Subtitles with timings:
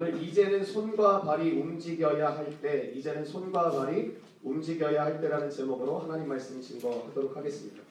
[0.00, 6.28] 오늘 이제는 손과 발이 움직여야 할 때, 이제는 손과 발이 움직여야 할 때라는 제목으로 하나님
[6.28, 7.82] 말씀 증거하도록 하겠습니다.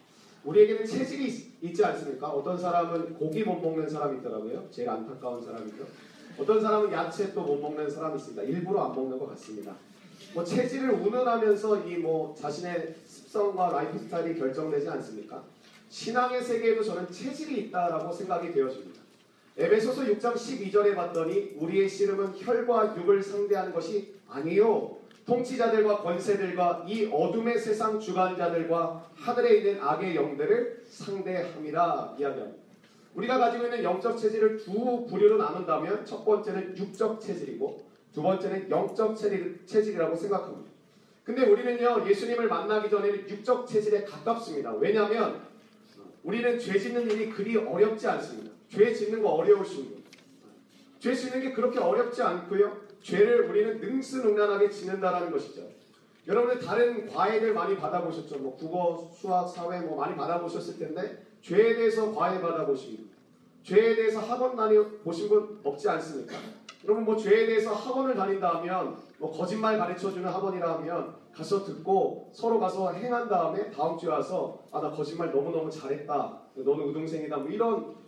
[0.45, 2.29] 우리에게는 체질이 있, 있지 않습니까?
[2.29, 4.69] 어떤 사람은 고기 못 먹는 사람이 있더라고요.
[4.71, 5.85] 제일 안타까운 사람이죠.
[6.37, 8.41] 어떤 사람은 야채 또 못 먹는 사람이 있습니다.
[8.43, 9.75] 일부러 안 먹는 것 같습니다.
[10.33, 15.43] 뭐 체질을 운운하면서 이 뭐 자신의 습성과 라이프 스타일이 결정되지 않습니까?
[15.89, 19.01] 신앙의 세계에도 저는 체질이 있다라고 생각이 되어집니다.
[19.59, 27.57] 에베소서 6장 12절에 봤더니 우리의 씨름은 혈과 육을 상대하는 것이 아니요 통치자들과 권세들과 이 어둠의
[27.57, 32.57] 세상 주관자들과 하늘에 있는 악의 영들을 상대함이라 이야기합니다.
[33.15, 37.83] 우리가 가지고 있는 영적 체질을 두 부류로 나눈다면 첫 번째는 육적 체질이고
[38.13, 40.71] 두 번째는 영적 체질, 체질이라고 생각합니다.
[41.23, 44.75] 근데 우리는요 예수님을 만나기 전에는 육적 체질에 가깝습니다.
[44.75, 45.41] 왜냐하면
[46.23, 48.56] 우리는 죄 짓는 일이 그리 어렵지 않습니다.
[48.69, 50.01] 죄 짓는 거 어려우십니다.
[50.99, 52.77] 죄 짓는 게 그렇게 어렵지 않고요.
[53.01, 55.61] 죄를 우리는 능수능란하게 짓는다라는 것이죠.
[56.27, 58.39] 여러분들 다른 과외를 많이 받아보셨죠?
[58.39, 63.15] 뭐 국어, 수학, 사회 뭐 많이 받아보셨을 텐데 죄에 대해서 과외 받아보십니다.
[63.63, 66.35] 죄에 대해서 학원 다녀 보신 분 없지 않습니까?
[66.83, 72.59] 여러분 뭐 죄에 대해서 학원을 다닌다 하면 뭐 거짓말 가르쳐주는 학원이라 하면 가서 듣고 서로
[72.59, 77.71] 가서 행한 다음에 다음 주에 와서 아 나 거짓말 너무너무 잘했다 너는 우등생이다 뭐 이런
[77.81, 78.06] 뭐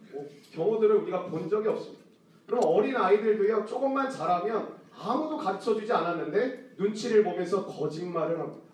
[0.54, 2.04] 경우들을 우리가 본 적이 없습니다.
[2.48, 8.70] 그럼 어린 아이들도요 조금만 잘하면 아무도 가르쳐주지 않았는데 눈치를 보면서 거짓말을 합니다.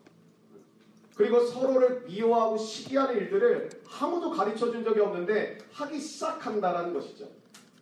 [1.16, 3.70] 그리고 서로를 미워하고 시기하는 일들을
[4.00, 7.28] 아무도 가르쳐준 적이 없는데 하기 시작한다라는 것이죠.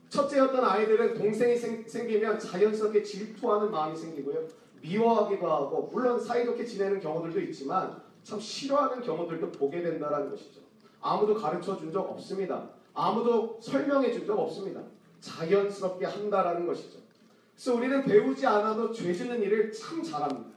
[0.10, 4.48] 첫째였던 아이들은 동생이 생, 생기면 자연스럽게 질투하는 마음이 생기고요.
[4.82, 10.62] 미워하기도 하고 물론 사이좋게 지내는 경우들도 있지만 참 싫어하는 경우들도 보게 된다는 것이죠.
[11.02, 12.70] 아무도 가르쳐 준 적 없습니다.
[12.94, 14.82] 아무도 설명해 준 적 없습니다.
[15.20, 17.00] 자연스럽게 한다라는 것이죠.
[17.56, 20.50] 그래서 우리는 배우지 않아도 죄 짓는 일을 참 잘합니다.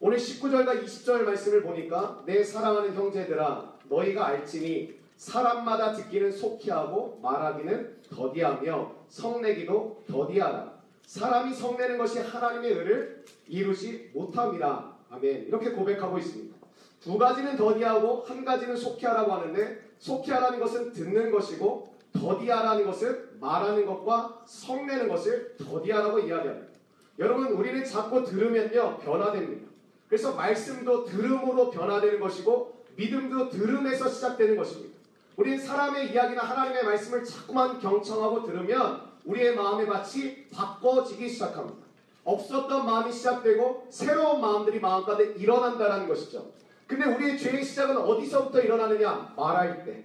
[0.00, 7.98] 오늘 19절과 20절 말씀을 보니까 내 사랑하는 형제들아 너희가 알지니 사람마다 듣기는 속히 하고 말하기는
[8.10, 10.72] 더디하며 성내기도 더디하라.
[11.06, 14.96] 사람이 성내는 것이 하나님의 의를 이루지 못함이라.
[15.10, 15.46] 아멘.
[15.46, 16.56] 이렇게 고백하고 있습니다.
[17.00, 23.38] 두 가지는 더디하고 한 가지는 속히 하라고 하는데 속히 하라는 것은 듣는 것이고 더디하라는 것은
[23.38, 26.72] 말하는 것과 성내는 것을 더디하라고 이야기합니다.
[27.20, 29.70] 여러분 우리는 자꾸 들으면요 변화됩니다.
[30.08, 34.92] 그래서 말씀도 들음으로 변화되는 것이고 믿음도 들음에서 시작되는 것입니다.
[35.36, 41.78] 우리는 사람의 이야기나 하나님의 말씀을 자꾸만 경청하고 들으면 우리의 마음의 밭이 바꿔지기 시작합니다.
[42.24, 46.50] 없었던 마음이 시작되고 새로운 마음들이 마음 가운데 일어난다는 것이죠.
[46.86, 49.34] 근데 우리의 죄의 시작은 어디서부터 일어나느냐?
[49.36, 50.04] 말할 때.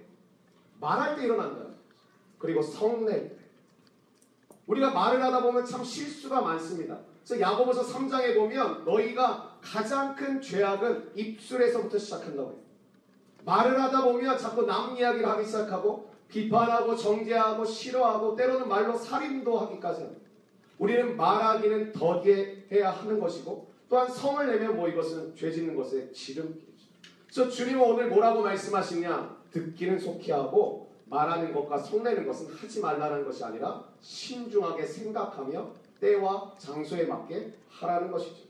[0.80, 1.66] 말할 때 일어난다.
[2.38, 3.38] 그리고 성낼 때.
[4.66, 6.98] 우리가 말을 하다 보면 참 실수가 많습니다.
[7.24, 12.58] 그래서 야고보서 3장에 보면 너희가 가장 큰 죄악은 입술에서부터 시작한다고 해요.
[13.44, 20.02] 말을 하다 보면 자꾸 남 이야기를 하기 시작하고 비판하고 정죄하고 싫어하고 때로는 말로 살인도 하기까지
[20.02, 20.28] 합니다.
[20.78, 26.67] 우리는 말하기는 더디해야 하는 것이고 또한 성을 내면 뭐 이것은 죄 짓는 것의 지름길이죠.
[27.28, 29.38] 그래서 주님은 오늘 뭐라고 말씀하시냐?
[29.52, 37.04] 듣기는 속히 하고 말하는 것과 성내는 것은 하지 말라는 것이 아니라 신중하게 생각하며 때와 장소에
[37.04, 38.48] 맞게 하라는 것이죠.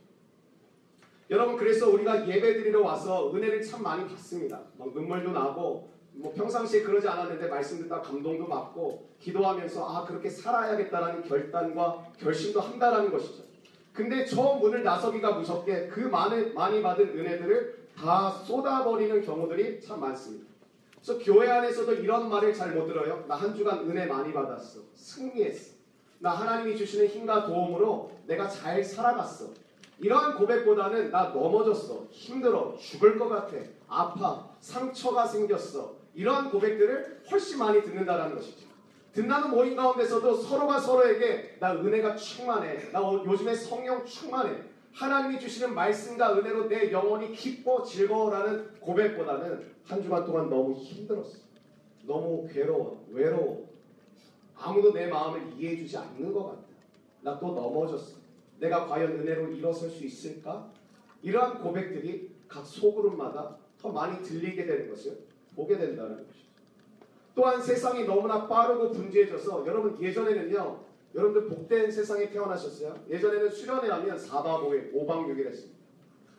[1.31, 4.61] 여러분 그래서 우리가 예배드리러 와서 은혜를 참 많이 받습니다.
[4.79, 11.23] 막 눈물도 나고 뭐 평상시에 그러지 않았는데 말씀 듣다 감동도 받고 기도하면서 아 그렇게 살아야겠다라는
[11.23, 13.48] 결단과 결심도 한다라는 것이죠.
[13.99, 20.47] 근데 저 문을 나서기가 무섭게 그 많은 많이 받은 은혜들을 다 쏟아버리는 경우들이 참 많습니다.
[21.03, 23.25] 그래서 교회 안에서도 이런 말을 잘 못 들어요.
[23.27, 24.83] 나 한 주간 은혜 많이 받았어.
[24.95, 25.75] 승리했어.
[26.21, 29.47] 나 하나님이 주시는 힘과 도움으로 내가 잘 살아갔어.
[29.99, 32.07] 이러한 고백보다는 나 넘어졌어.
[32.13, 32.77] 힘들어.
[32.79, 33.57] 죽을 것 같아.
[33.89, 34.49] 아파.
[34.61, 35.97] 상처가 생겼어.
[36.15, 38.68] 이러한 고백들을 훨씬 많이 듣는다는 것이죠.
[39.13, 42.91] 듣나는 모임 가운데서도 서로가 서로에게 나 은혜가 충만해.
[42.93, 44.63] 나 요즘에 성령 충만해.
[44.93, 51.39] 하나님이 주시는 말씀과 은혜로 내 영혼이 기뻐 즐거워라는 고백보다는 한 주간 동안 너무 힘들었어.
[52.05, 53.07] 너무 괴로워.
[53.11, 53.69] 외로워.
[54.57, 56.63] 아무도 내 마음을 이해해주지 않는 것 같아.
[57.21, 58.17] 나 또 넘어졌어.
[58.61, 60.71] 내가 과연 은혜로 일어설 수 있을까?
[61.23, 65.19] 이러한 고백들이 각 소그룹마다 더 많이 들리게 되는 것을
[65.55, 66.48] 보게 된다는 것이죠.
[67.39, 70.81] 또한 세상이 너무나 빠르고 분주해져서 여러분 예전에는요.
[71.15, 73.05] 여러분들 복된 세상에 태어나셨어요?
[73.09, 75.79] 예전에는 수련회 하면 4박 5일, 5박 6일 했습니다.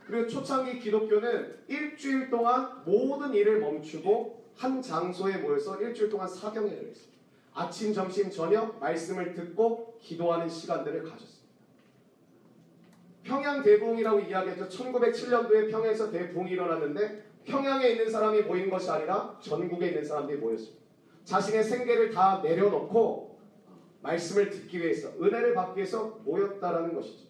[0.05, 7.17] 그리고 초창기 기독교는 일주일 동안 모든 일을 멈추고 한 장소에 모여서 일주일 동안 사경회를 했습니다.
[7.53, 11.39] 아침, 점심, 저녁 말씀을 듣고 기도하는 시간들을 가졌습니다.
[13.23, 14.67] 평양 대붕이라고 이야기했죠.
[14.67, 20.88] 1907년도에 평양에서 대붕이 일어났는데 평양에 있는 사람이 모인 것이 아니라 전국에 있는 사람들이 모였습니다.
[21.25, 23.39] 자신의 생계를 다 내려놓고
[24.01, 27.29] 말씀을 듣기 위해서 은혜를 받기 위해서 모였다라는 것이죠.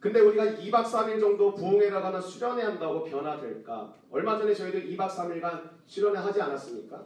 [0.00, 3.94] 근데 우리가 2박 3일 정도 부흥회 나가나 수련회 한다고 변화될까?
[4.10, 7.04] 얼마 전에 저희도 2박 3일간 수련회 하지 않았습니까?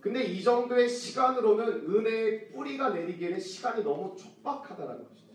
[0.00, 5.29] 근데 이 정도의 시간으로는 은혜의 뿌리가 내리기에는 시간이 너무 촉박하다라는 것이죠.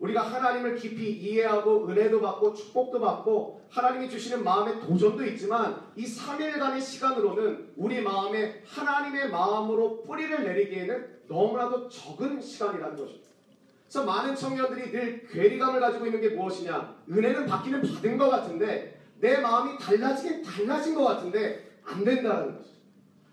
[0.00, 6.80] 우리가 하나님을 깊이 이해하고 은혜도 받고 축복도 받고 하나님이 주시는 마음의 도전도 있지만 이 3일간의
[6.80, 13.28] 시간으로는 우리 마음에 하나님의 마음으로 뿌리를 내리기에는 너무나도 적은 시간이라는 것입니다.
[13.84, 16.96] 그래서 많은 청년들이 늘 괴리감을 가지고 있는 게 무엇이냐?
[17.08, 22.74] 은혜는 받기는 받은 것 같은데 내 마음이 달라지긴 달라진 것 같은데 안 된다는 거죠.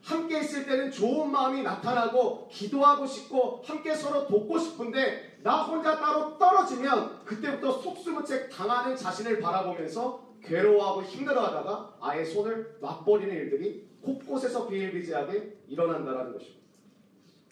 [0.04, 6.38] 함께 있을 때는 좋은 마음이 나타나고 기도하고 싶고 함께 서로 돕고 싶은데 나 혼자 따로
[6.38, 16.34] 떨어지면 그때부터 속수무책 당하는 자신을 바라보면서 괴로워하고 힘들어하다가 아예 손을 놔버리는 일들이 곳곳에서 비일비재하게 일어난다는
[16.34, 16.62] 것입니다.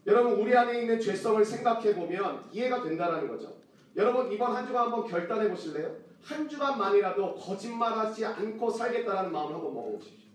[0.07, 3.53] 여러분 우리 안에 있는 죄성을 생각해 보면 이해가 된다는 거죠.
[3.95, 5.95] 여러분 이번 한 주간 한번 결단해 보실래요?
[6.23, 10.29] 한 주간만이라도 거짓말하지 않고 살겠다라는 마음을 한번 먹어보십시오.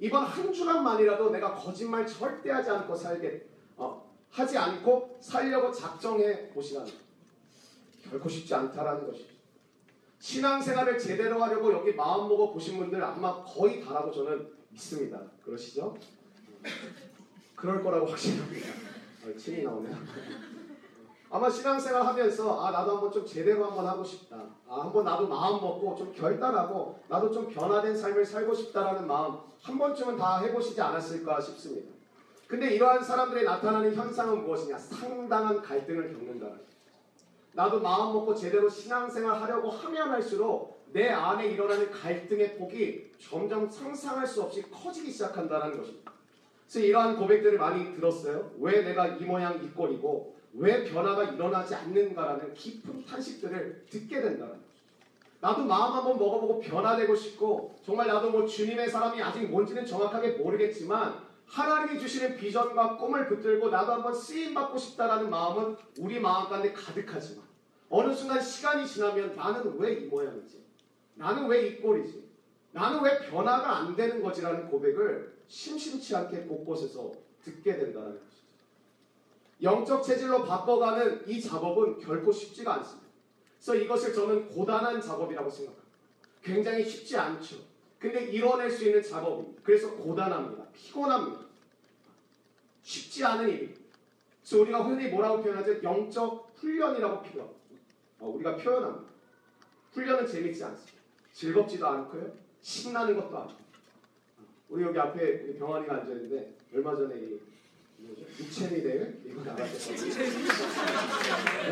[0.00, 3.53] 이번 한 주간만이라도 내가 거짓말 절대 하지 않고 살겠, 어,
[4.34, 6.92] 하지 않고 살려고 작정해 보시라는.
[8.10, 9.32] 결코 쉽지 않다라는 것이죠.
[10.18, 15.20] 신앙생활을 제대로 하려고 여기 마음 먹어 보신 분들 아마 거의 다라고 저는 믿습니다.
[15.44, 15.96] 그러시죠?
[17.54, 18.68] 그럴 거라고 확신합니다.
[19.24, 19.96] 어, 침이 나오네요.
[21.30, 24.36] 아마 신앙생활 하면서 아 나도 한번 좀 제대로 한번 하고 싶다.
[24.68, 29.78] 아 한번 나도 마음 먹고 좀 결단하고 나도 좀 변화된 삶을 살고 싶다라는 마음 한
[29.78, 31.93] 번쯤은 다 해보시지 않았을까 싶습니다.
[32.54, 34.78] 근데 이러한 사람들의 나타나는 현상은 무엇이냐?
[34.78, 36.60] 상당한 갈등을 겪는다는.
[37.52, 44.24] 나도 마음 먹고 제대로 신앙생활 하려고 하면 할수록 내 안에 일어나는 갈등의 폭이 점점 상상할
[44.24, 46.12] 수 없이 커지기 시작한다는 것입니다.
[46.68, 48.52] 그래서 이러한 고백들을 많이 들었어요.
[48.60, 54.64] 왜 내가 이 모양 이 꼴이고 왜 변화가 일어나지 않는가라는 깊은 탄식들을 듣게 된다는 거죠.
[55.40, 61.33] 나도 마음 한번 먹어보고 변화되고 싶고 정말 나도 뭐 주님의 사람이 아직 뭔지는 정확하게 모르겠지만
[61.46, 67.44] 하나님이 주시는 비전과 꿈을 붙들고 나도 한번 쓰임 받고 싶다라는 마음은 우리 마음 가운데 가득하지만
[67.90, 70.64] 어느 순간 시간이 지나면 나는 왜 이 모양이지?
[71.14, 72.24] 나는 왜 이 꼴이지?
[72.72, 77.12] 나는 왜 변화가 안 되는 거지라는 고백을 심심치 않게 곳곳에서
[77.44, 78.44] 듣게 된다는 것이죠.
[79.62, 83.08] 영적 체질로 바꿔가는 이 작업은 결코 쉽지가 않습니다.
[83.60, 85.88] 그래서 이것을 저는 고단한 작업이라고 생각합니다.
[86.42, 87.56] 굉장히 쉽지 않죠.
[88.04, 89.62] 근데 이뤄낼 수 있는 작업입니다.
[89.64, 90.62] 그래서 고단합니다.
[90.74, 91.40] 피곤합니다.
[92.82, 93.80] 쉽지 않은 일입니다.
[94.42, 95.82] 그래서 우리가 흔히 뭐라고 표현하죠?
[95.82, 97.60] 영적 훈련이라고 필요합니다.
[98.20, 99.10] 어, 우리가 표현합니다.
[99.92, 100.98] 훈련은 재밌지 않습니다.
[101.32, 102.30] 즐겁지도 않고요.
[102.60, 103.58] 신나는 것도 아니고.
[104.68, 107.40] 우리 여기 앞에 병환이가 앉아있는데 얼마 전에 이
[107.96, 108.20] 뭐죠?
[108.38, 109.96] 육체미 대회 이거 나갔었어요.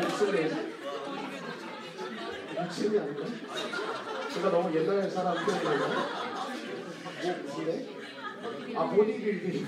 [0.01, 0.49] 목소리
[2.59, 3.23] 육체미 아닌가?
[4.33, 6.22] 제가 너무 옛날 사람 표현이라서
[7.23, 7.87] 뭐 무슨데?
[8.75, 9.65] 아 보디빌딩.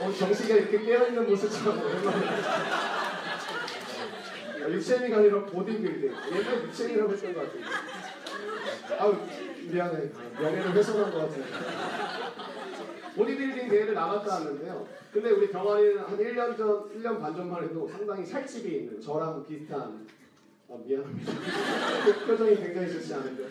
[0.00, 2.26] 어 정식이 이렇게 깨어있는 모습처럼 오랜만에.
[4.62, 6.12] 아, 육체미가 아니라 보디빌딩.
[6.32, 7.66] 옛날 육체미라고 했던 것 같은데.
[8.98, 9.16] 아우
[9.70, 10.10] 미안해.
[10.40, 11.48] 명예를 훼손한 것 같은데.
[13.16, 14.86] 보디빌딩 대회를 나갔다 왔는데요.
[15.12, 20.06] 근데 우리 병아리는 한 1년 전, 1년 반 전만 해도 상당히 살집이 있는 저랑 비슷한
[20.68, 21.32] 아, 미안합니다.
[22.26, 23.44] 표정이 굉장히 좋지 않은데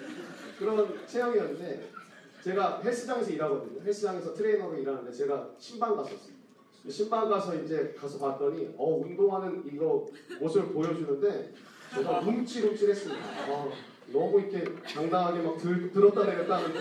[0.60, 1.90] 그런 체형이었는데
[2.44, 3.82] 제가 헬스장에서 일하거든요.
[3.82, 6.38] 헬스장에서 트레이너로 일하는데 제가 신방 갔었어요.
[6.90, 10.08] 신방 가서 이제 가서 봤더니 어 운동하는 이거
[10.40, 11.54] 모습을 보여주는데
[11.96, 13.52] 제가 움찔움찔했습니다.
[13.52, 13.72] 어,
[14.12, 16.80] 너무 이렇게 당당하게 막 들, 들었다 내렸다 하는데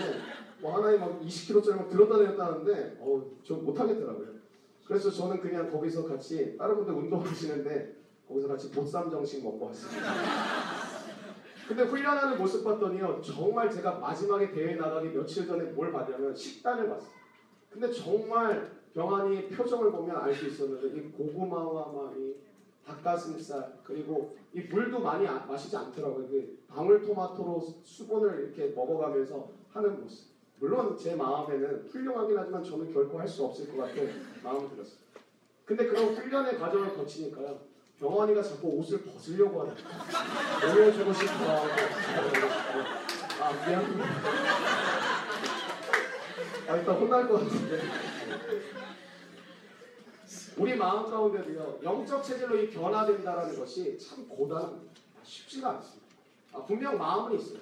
[0.61, 4.39] 뭐 하나에 막 20kg짜리 막 들었다 내렸다 하는데 어, 좀 못하겠더라고요.
[4.85, 7.95] 그래서 저는 그냥 거기서 같이 다른 분들 운동하시는데
[8.27, 10.98] 거기서 같이 보쌈 정식 먹고 왔습니다.
[11.69, 17.11] 근데 훈련하는 모습 봤더니요 정말 제가 마지막에 대회 나가기 며칠 전에 뭘 봤냐면 식단을 봤어요.
[17.69, 22.37] 근데 정말 병환이 표정을 보면 알 수 있었는데 이 고구마와 막이
[22.87, 26.27] 닭가슴살 그리고 이 물도 많이 아- 마시지 않더라고요.
[26.27, 30.27] 그 방울토마토로 수분을 이렇게 먹어가면서 하는 모습.
[30.59, 34.09] 물론 제 마음에는 훌륭하긴 하지만 저는 결코 할 수 없을 것 같은
[34.43, 34.97] 마음이 들었어요.
[35.65, 37.68] 근데 그런 훈련의 과정을 거치니까요.
[37.99, 39.75] 병원이가 자꾸 옷을 벗으려고 하는.
[40.73, 41.67] 보여주고 싶어
[43.41, 44.05] 아 미안합니다.
[46.67, 47.81] 아 일단 혼날 것 같은데
[50.57, 54.93] 우리 마음 가운데도요 영적 체질로 이 변화된다라는 것이 참 고단합니다.
[55.23, 56.07] 쉽지가 않습니다.
[56.53, 57.59] 아, 분명 마음은 있어요.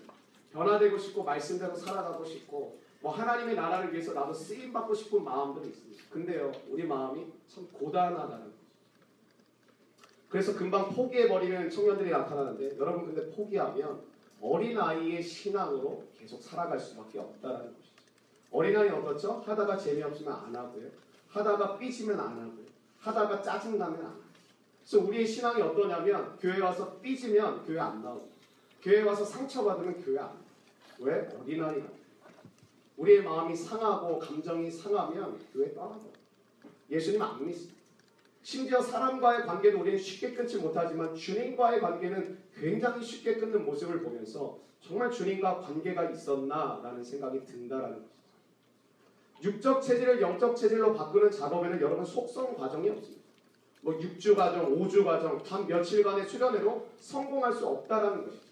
[0.53, 6.03] 변화되고 싶고 말씀대로 살아가고 싶고 뭐 하나님의 나라를 위해서 나도 쓰임 받고 싶은 마음들이 있습니다.
[6.11, 8.56] 근데요 우리 마음이 참 고단하다는.
[10.29, 14.01] 그래서 금방 포기해 버리는 청년들이 나타나는데 여러분 근데 포기하면
[14.41, 17.95] 어린 아이의 신앙으로 계속 살아갈 수밖에 없다라는 것이죠.
[18.51, 19.43] 어린 아이 어떻죠?
[19.45, 20.89] 하다가 재미없으면 안 하고요.
[21.29, 22.67] 하다가 삐지면 안 하고요.
[22.99, 24.27] 하다가 짜증나면 안 하고요.
[24.87, 28.29] 그래서 우리의 신앙이 어떠냐면 교회 와서 삐지면 교회 안 나오고
[28.81, 30.47] 교회 와서 상처받으면 교회 안 나오고
[30.99, 31.29] 왜?
[31.41, 31.87] 어린아이가
[32.97, 36.11] 우리의 마음이 상하고 감정이 상하면 교회 떠나고
[36.89, 37.76] 예수님 안 믿습니다.
[38.47, 45.11] 심지어 사람과의 관계도 우리는 쉽게 끊지 못하지만 주님과의 관계는 굉장히 쉽게 끊는 모습을 보면서 정말
[45.11, 48.13] 주님과 관계가 있었나라는 생각이 든다라는 것이죠.
[49.43, 53.21] 육적 체질을 영적 체질로 바꾸는 작업에는 여러분 속성 과정이 없습니다.
[53.81, 58.45] 뭐 6주 과정, 5주 과정, 단 며칠간의 수련회로 성공할 수 없다라는 것이죠.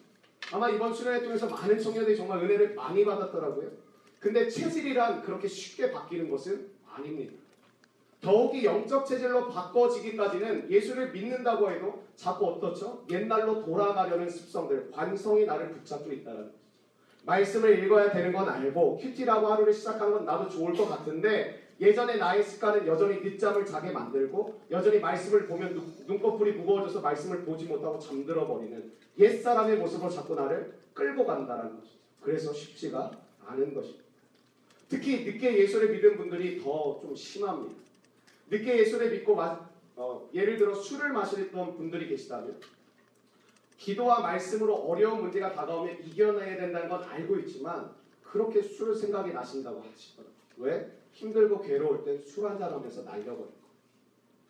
[0.52, 3.72] 아마 이번 수련회 통해서 많은 청년들이 정말 은혜를 많이 받았더라고요.
[4.20, 7.45] 근데 체질이란 그렇게 쉽게 바뀌는 것은 아닙니다.
[8.26, 13.06] 더욱이 영적 체질로 바꿔지기까지는 예수를 믿는다고 해도 자꾸 어떻죠?
[13.12, 16.50] 옛날로 돌아가려는 습성들, 관성이 나를 붙잡고 있다는.
[17.24, 22.44] 말씀을 읽어야 되는 건 알고 큐티라고 하루를 시작한 건 나도 좋을 것 같은데 예전에 나의
[22.44, 28.92] 습관은 여전히 늦잠을 자게 만들고 여전히 말씀을 보면 눈,꺼풀이 무거워져서 말씀을 보지 못하고 잠들어 버리는
[29.20, 31.98] 옛사람의 모습으로 자꾸 나를 끌고 간다는 것이죠.
[32.22, 33.12] 그래서 쉽지가
[33.48, 34.04] 않은 것입니다.
[34.88, 37.85] 특히 늦게 예수를 믿은 분들이 더 좀 심합니다.
[38.50, 42.60] 늦게 예수를 믿고 마, 어, 예를 들어 술을 마시던 분들이 계시다면
[43.78, 47.92] 기도와 말씀으로 어려운 문제가 다가오면 이겨내야 된다는 건 알고 있지만
[48.24, 50.36] 그렇게 술 생각이 나신다고 하시더라고요.
[50.58, 50.92] 왜?
[51.12, 53.54] 힘들고 괴로울 땐 술 한 잔 하면서 날려버리고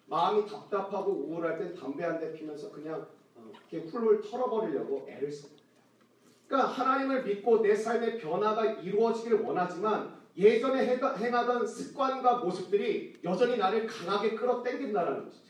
[0.08, 5.64] 마음이 답답하고 우울할 땐 담배 한 대 피면서 그냥 어, 이렇게 훌훌 털어버리려고 애를 씁니다.
[6.48, 14.36] 그러니까 하나님을 믿고 내 삶의 변화가 이루어지기를 원하지만 예전에 행하던 습관과 모습들이 여전히 나를 강하게
[14.36, 15.46] 끌어당긴다는 것이죠.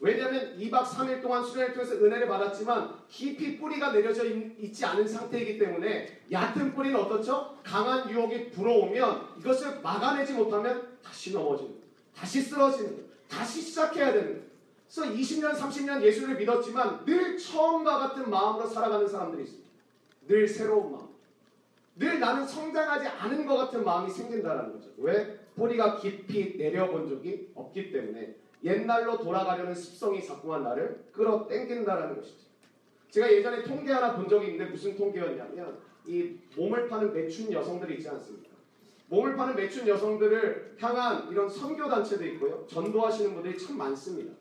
[0.00, 5.58] 왜냐하면 2박 3일 동안 수련을 통해서 은혜를 받았지만 깊이 뿌리가 내려져 있, 지 않은 상태이기
[5.58, 7.58] 때문에 얕은 뿌리는 어떻죠?
[7.64, 11.74] 강한 유혹이 불어오면 이것을 막아내지 못하면 다시 넘어지는.
[12.14, 13.08] 다시 쓰러지는.
[13.28, 14.48] 다시 시작해야 되는.
[14.86, 19.68] 그래서 20년, 30년 예수를 믿었지만 늘 처음과 같은 마음으로 살아가는 사람들이 있습니다.
[20.28, 21.07] 늘 새로운 마음.
[21.98, 24.90] 늘 나는 성장하지 않은 것 같은 마음이 생긴다는 거죠.
[24.98, 25.38] 왜?
[25.56, 32.46] 뿌리가 깊이 내려본 적이 없기 때문에 옛날로 돌아가려는 습성이 자꾸만 나를 끌어당긴다는 것이죠.
[33.10, 38.08] 제가 예전에 통계 하나 본 적이 있는데 무슨 통계였냐면 이 몸을 파는 매춘 여성들이 있지
[38.08, 38.48] 않습니까?
[39.08, 42.66] 몸을 파는 매춘 여성들을 향한 이런 선교 단체도 있고요.
[42.68, 44.32] 전도하시는 분들이 참 많습니다.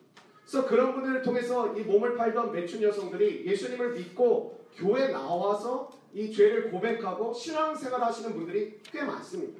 [0.41, 6.71] 그래서 그런 분들을 통해서 이 몸을 팔던 매춘 여성들이 예수님을 믿고 교회 나와서 이 죄를
[6.71, 9.59] 고백하고 신앙생활 하시는 분들이 꽤 많습니다.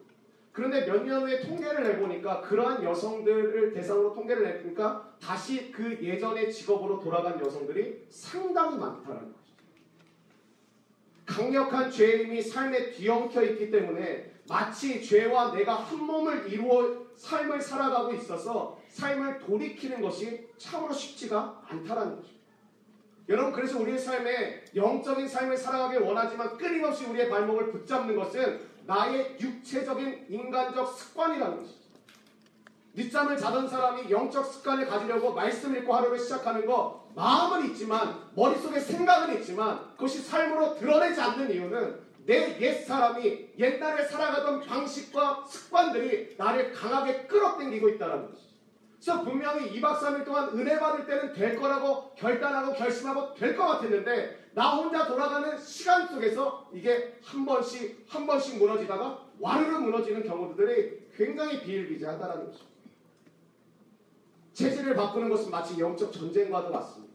[0.51, 6.99] 그런데 몇 년 후에 통계를 내보니까 그러한 여성들을 대상으로 통계를 내보니까 다시 그 예전의 직업으로
[6.99, 9.57] 돌아간 여성들이 상당히 많다는 것이죠.
[11.25, 18.13] 강력한 죄의 힘이 삶에 뒤엉켜 있기 때문에 마치 죄와 내가 한 몸을 이루어 삶을 살아가고
[18.13, 22.36] 있어서 삶을 돌이키는 것이 참으로 쉽지가 않다는 것입니다.
[23.29, 30.27] 여러분 그래서 우리의 삶에 영적인 삶을 살아가길 원하지만 끊임없이 우리의 발목을 붙잡는 것은 나의 육체적인
[30.29, 31.77] 인간적 습관이라는 것이죠.
[32.93, 39.39] 늦잠을 자던 사람이 영적 습관을 가지려고 말씀 읽고 하루를 시작하는 거 마음은 있지만 머릿속에 생각은
[39.39, 47.21] 있지만 그것이 삶으로 드러내지 않는 이유는 내 옛 사람이 옛날에 살아가던 방식과 습관들이 나를 강하게
[47.25, 48.46] 끌어당기고 있다는 것이죠.
[49.07, 54.49] 그래서 분명히 2박 3일 동안 은혜 받을 때는 될 거라고 결단하고 결심하고 될 것 같았는데
[54.53, 61.61] 나 혼자 돌아가는 시간 속에서 이게 한 번씩 한 번씩 무너지다가 와르르 무너지는 경우들이 굉장히
[61.61, 62.65] 비일비재하다는 것입니다.
[64.51, 67.13] 체질을 바꾸는 것은 마치 영적 전쟁과도 같습니다.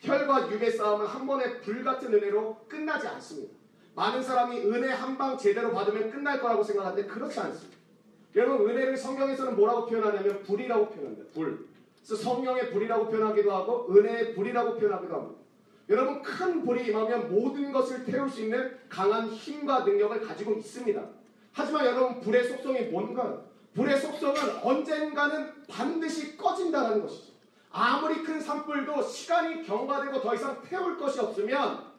[0.00, 3.54] 혈과 육의 싸움은 한 번의 불같은 은혜로 끝나지 않습니다.
[3.94, 7.79] 많은 사람이 은혜 한 방 제대로 받으면 끝날 거라고 생각하는데 그렇지 않습니다.
[8.34, 11.24] 여러분 은혜를 성경에서는 뭐라고 표현하냐면 불이라고 표현합니다.
[11.34, 11.66] 불.
[11.96, 15.40] 그래서 성령의 불이라고 표현하기도 하고 은혜의 불이라고 표현하기도 합니다.
[15.88, 21.04] 여러분 큰 불이 임하면 모든 것을 태울 수 있는 강한 힘과 능력을 가지고 있습니다.
[21.52, 23.44] 하지만 여러분 불의 속성이 뭔가요?
[23.74, 27.32] 불의 속성은 언젠가는 반드시 꺼진다는 것이죠.
[27.70, 31.90] 아무리 큰 산불도 시간이 경과되고 더 이상 태울 것이 없으면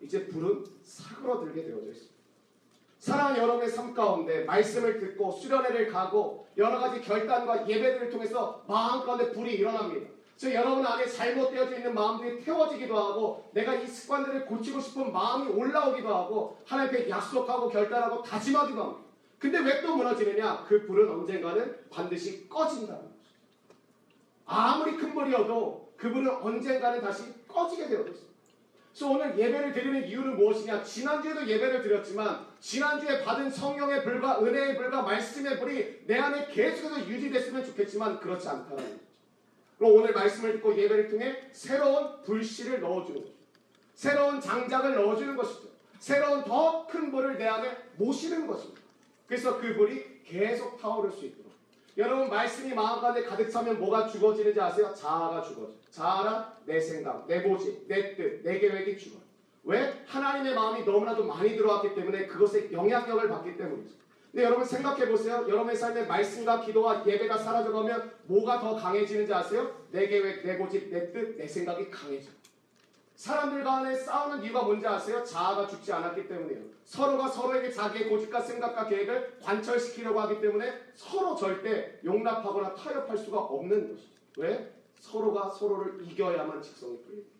[0.00, 2.19] 이제 불은 사그러들게 되어져 있습니다.
[3.00, 9.32] 사랑하는 여러분의 삶 가운데 말씀을 듣고 수련회를 가고 여러 가지 결단과 예배들을 통해서 마음 가운데
[9.32, 10.10] 불이 일어납니다.
[10.36, 16.14] 즉 여러분 안에 잘못되어져 있는 마음들이 태워지기도 하고 내가 이 습관들을 고치고 싶은 마음이 올라오기도
[16.14, 19.00] 하고 하나님께 약속하고 결단하고 다짐하기도 합니다.
[19.38, 20.66] 근데 왜 또 무너지느냐?
[20.68, 23.14] 그 불은 언젠가는 반드시 꺼진다는 거죠.
[24.44, 28.29] 아무리 큰 불이어도 그 불은 언젠가는 다시 꺼지게 되어 있습니다.
[28.90, 30.82] 그래서 오늘 예배를 드리는 이유는 무엇이냐?
[30.82, 37.64] 지난주에도 예배를 드렸지만 지난주에 받은 성령의 불과 은혜의 불과 말씀의 불이 내 안에 계속해서 유지됐으면
[37.64, 39.00] 좋겠지만 그렇지 않다는 거죠.
[39.78, 43.32] 그럼 오늘 말씀을 듣고 예배를 통해 새로운 불씨를 넣어주는 거죠.
[43.94, 45.68] 새로운 장작을 넣어주는 것이죠.
[45.98, 48.80] 새로운 더 큰 불을 내 안에 모시는 것입니다.
[49.26, 51.49] 그래서 그 불이 계속 타오를 수 있도록.
[51.96, 54.92] 여러분 말씀이 마음 가운데 가득 차면 뭐가 죽어지는지 아세요?
[54.94, 55.72] 자아가 죽어져.
[55.90, 59.18] 자아라 내 생각, 내 모집, 내 뜻, 내 계획이 죽어.
[59.64, 59.92] 왜?
[60.06, 64.00] 하나님의 마음이 너무나도 많이 들어왔기 때문에 그것에 영향력을 받기 때문이죠.
[64.30, 65.44] 근데 여러분 생각해 보세요.
[65.48, 69.74] 여러분의 삶에 말씀과 기도와 예배가 사라져가면 뭐가 더 강해지는지 아세요?
[69.90, 72.30] 내 계획, 내 고집, 내 뜻, 내 생각이 강해져.
[73.20, 75.22] 사람들 간에 싸우는 이유가 뭔지 아세요?
[75.22, 76.62] 자아가 죽지 않았기 때문이에요.
[76.86, 83.90] 서로가 서로에게 자기의 고집과 생각과 계획을 관철시키려고 하기 때문에 서로 절대 용납하거나 타협할 수가 없는
[83.90, 84.14] 것이죠.
[84.38, 84.72] 왜?
[85.00, 87.30] 서로가 서로를 이겨야만 직성이 풀립니다.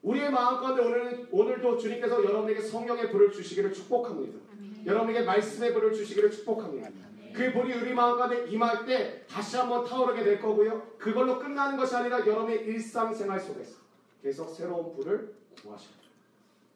[0.00, 4.38] 우리의 마음 가운데 오늘은, 오늘도 주님께서 여러분에게 성령의 불을 주시기를 축복합니다.
[4.86, 6.88] 여러분에게 말씀의 불을 주시기를 축복합니다.
[7.34, 10.94] 그 불이 우리 마음 가운데 임할 때 다시 한번 타오르게 될 거고요.
[10.96, 13.81] 그걸로 끝나는 것이 아니라 여러분의 일상생활 속에서
[14.22, 16.12] 계속 새로운 불을 구하셔야 돼요.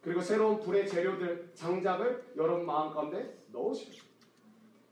[0.03, 4.03] 그리고 새로운 불의 재료들, 장작을 여러분 마음 가운데 넣으셔야 돼요.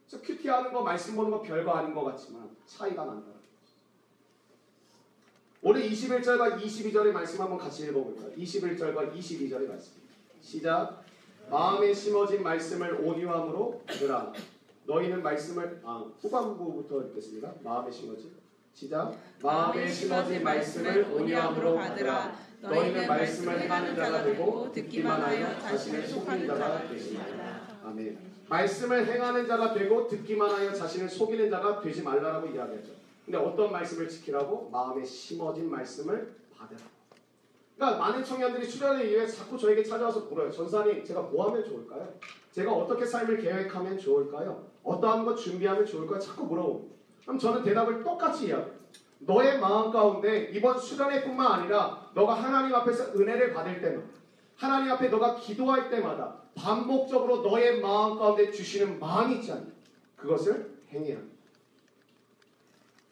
[0.08, 3.32] 그래서 큐티하는 거, 말씀 보는 거 별거 아닌 것 같지만 차이가 난다.
[5.62, 8.32] 오늘 21절과 22절의 말씀 한번 같이 읽어볼까요?
[8.32, 9.94] 21절과 22절의 말씀.
[10.40, 11.02] 시작.
[11.50, 14.32] 마음에 심어진 말씀을 온유함으로 들으라.
[14.86, 17.54] 너희는 말씀을 아, 후반부부터 읽겠습니다.
[17.62, 18.32] 마음에 심어진
[18.74, 19.16] 시작.
[19.40, 22.36] 마음에 심어진 말씀을 온유함으로 받으라.
[22.60, 27.68] 너희는 말씀을 행하는 자가 되고 듣기만 하여 자신을 속이는 자가 되시리라.
[27.84, 28.18] 아멘.
[28.48, 32.92] 말씀을 행하는 자가 되고 듣기만 하여 자신을 속이는 자가 되지 말라라고 이야기하죠.
[33.24, 34.70] 근데 어떤 말씀을 지키라고?
[34.70, 36.80] 마음에 심어진 말씀을 받으라.
[37.76, 40.50] 그러니까 많은 청년들이 수련회 이후에 자꾸 저에게 찾아와서 물어요.
[40.50, 42.12] 전사님, 제가 뭐 하면 좋을까요?
[42.52, 44.66] 제가 어떻게 삶을 계획하면 좋을까요?
[44.82, 46.18] 어떠한 것 준비하면 좋을까요?
[46.18, 46.93] 자꾸 물어봅니다.
[47.24, 48.74] 그럼 저는 대답을 똑같이 이야기해요.
[49.20, 54.06] 너의 마음 가운데 이번 수련회뿐만 아니라 너가 하나님 앞에서 은혜를 받을 때마다
[54.56, 59.64] 하나님 앞에 너가 기도할 때마다 반복적으로 너의 마음 가운데 주시는 마음이 않냐?
[60.16, 61.20] 그것을 합니다.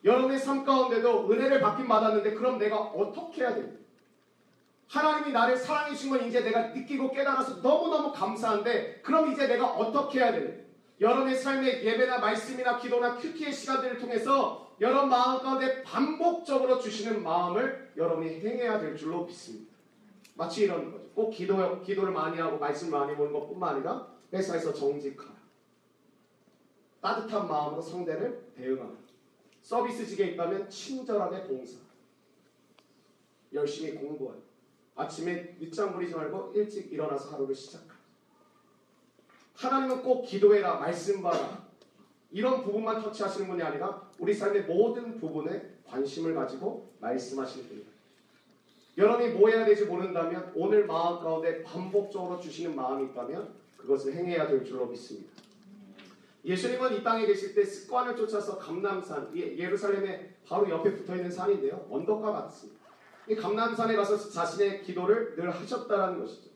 [0.04, 3.80] 여러분의 삶 가운데도 은혜를 받긴 받았는데 그럼 내가 어떻게 해야 됩니까?
[4.88, 10.20] 하나님이 나를 사랑해 주신 건 이제 내가 느끼고 깨달아서 너무너무 감사한데 그럼 이제 내가 어떻게
[10.20, 10.66] 해야 되는
[11.00, 18.40] 여러분의 삶의 예배나 말씀이나 기도나 큐티의 시간들을 통해서 여러분 마음 가운데 반복적으로 주시는 마음을 여러분이
[18.40, 19.72] 행해야 될 줄로 믿습니다.
[20.34, 21.04] 마치 이런 거죠.
[21.14, 25.32] 꼭 기도, 기도를 많이 하고 말씀 많이 보는 것뿐만 아니라 회사에서 정직하라.
[27.00, 28.92] 따뜻한 마음으로 상대를 대응하라.
[29.62, 31.78] 서비스직에 있다면 친절하게 봉사.
[33.52, 34.40] 열심히 공부하라.
[34.94, 37.91] 아침에 늦잠 부리지 말고 일찍 일어나서 하루를 시작하라.
[39.62, 41.62] 하나님은 꼭 기도해라, 말씀 봐라.
[42.32, 47.92] 이런 부분만 터치하시는 분이 아니라 우리 삶의 모든 부분에 관심을 가지고 말씀하시는 분이다.
[48.98, 54.64] 여러분이 뭐 해야 될지 모른다면 오늘 마음 가운데 반복적으로 주시는 마음이 있다면 그것을 행해야 될
[54.64, 55.30] 줄로 믿습니다.
[56.44, 61.86] 예수님은 이 땅에 계실 때 습관을 쫓아서 감남산, 예, 예루살렘에 바로 옆에 붙어 있는 산인데요.
[61.88, 62.82] 언덕과 같습니다.
[63.28, 66.51] 이 감남산에 가서 자신의 기도를 늘 하셨다라는 것이죠.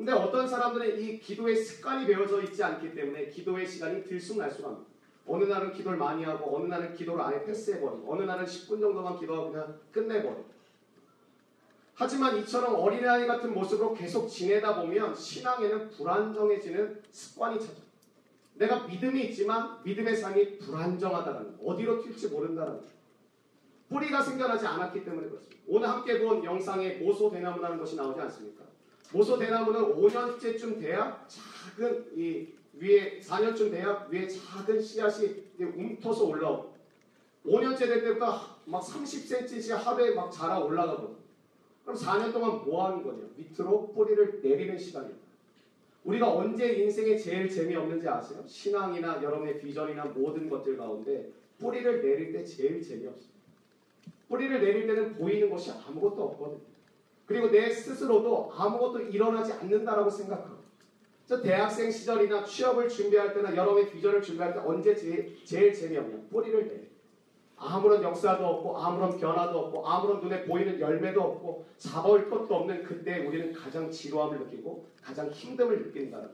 [0.00, 4.90] 근데 어떤 사람들은 이 기도의 습관이 배워져 있지 않기 때문에 기도의 시간이 들쑥날쑥합니다.
[5.26, 9.52] 어느 날은 기도를 많이 하고 어느 날은 기도를 아예 패스해버리고 어느 날은 10분 정도만 기도하고
[9.52, 10.46] 그냥 끝내버리고
[11.92, 17.82] 하지만 이처럼 어린아이 같은 모습으로 계속 지내다 보면 신앙에는 불안정해지는 습관이 찾아
[18.54, 21.64] 내가 믿음이 있지만 믿음의 삶이 불안정하다는 거.
[21.66, 22.84] 어디로 튈지 모른다는 거.
[23.90, 25.60] 뿌리가 생겨나지 않았기 때문에 그렇습니다.
[25.68, 28.69] 오늘 함께 본 영상에 모소 대나무라는 것이 나오지 않습니까?
[29.12, 36.72] 모소 대나무는 5년째쯤 돼야 작은 이 위에 4년쯤 돼야 위에 작은 씨앗이 움터서 올라오고
[37.44, 41.16] 5년째 될 때부터 막 30cm씩 하루에 막 자라 올라가거든.
[41.84, 43.24] 그럼 4년 동안 뭐 하는 거냐?
[43.36, 45.20] 밑으로 뿌리를 내리는 시간입니다.
[46.04, 48.42] 우리가 언제 인생에 제일 재미없는지 아세요?
[48.46, 53.30] 신앙이나 여러분의 비전이나 모든 것들 가운데 뿌리를 내릴 때 제일 재미없어요.
[54.28, 56.69] 뿌리를 내릴 때는 보이는 것이 아무것도 없거든요.
[57.30, 60.56] 그리고 내 스스로도 아무것도 일어나지 않는다라고 생각하고
[61.24, 66.24] 저 대학생 시절이나 취업을 준비할 때나 여러분의 비전을 준비할 때 언제 제일, 제일 재미없냐?
[66.28, 66.88] 뿌리를 내.
[67.56, 73.24] 아무런 역사도 없고 아무런 변화도 없고 아무런 눈에 보이는 열매도 없고 잡아올 것도 없는 그때
[73.24, 76.30] 우리는 가장 지루함을 느끼고 가장 힘듦을 느낀다.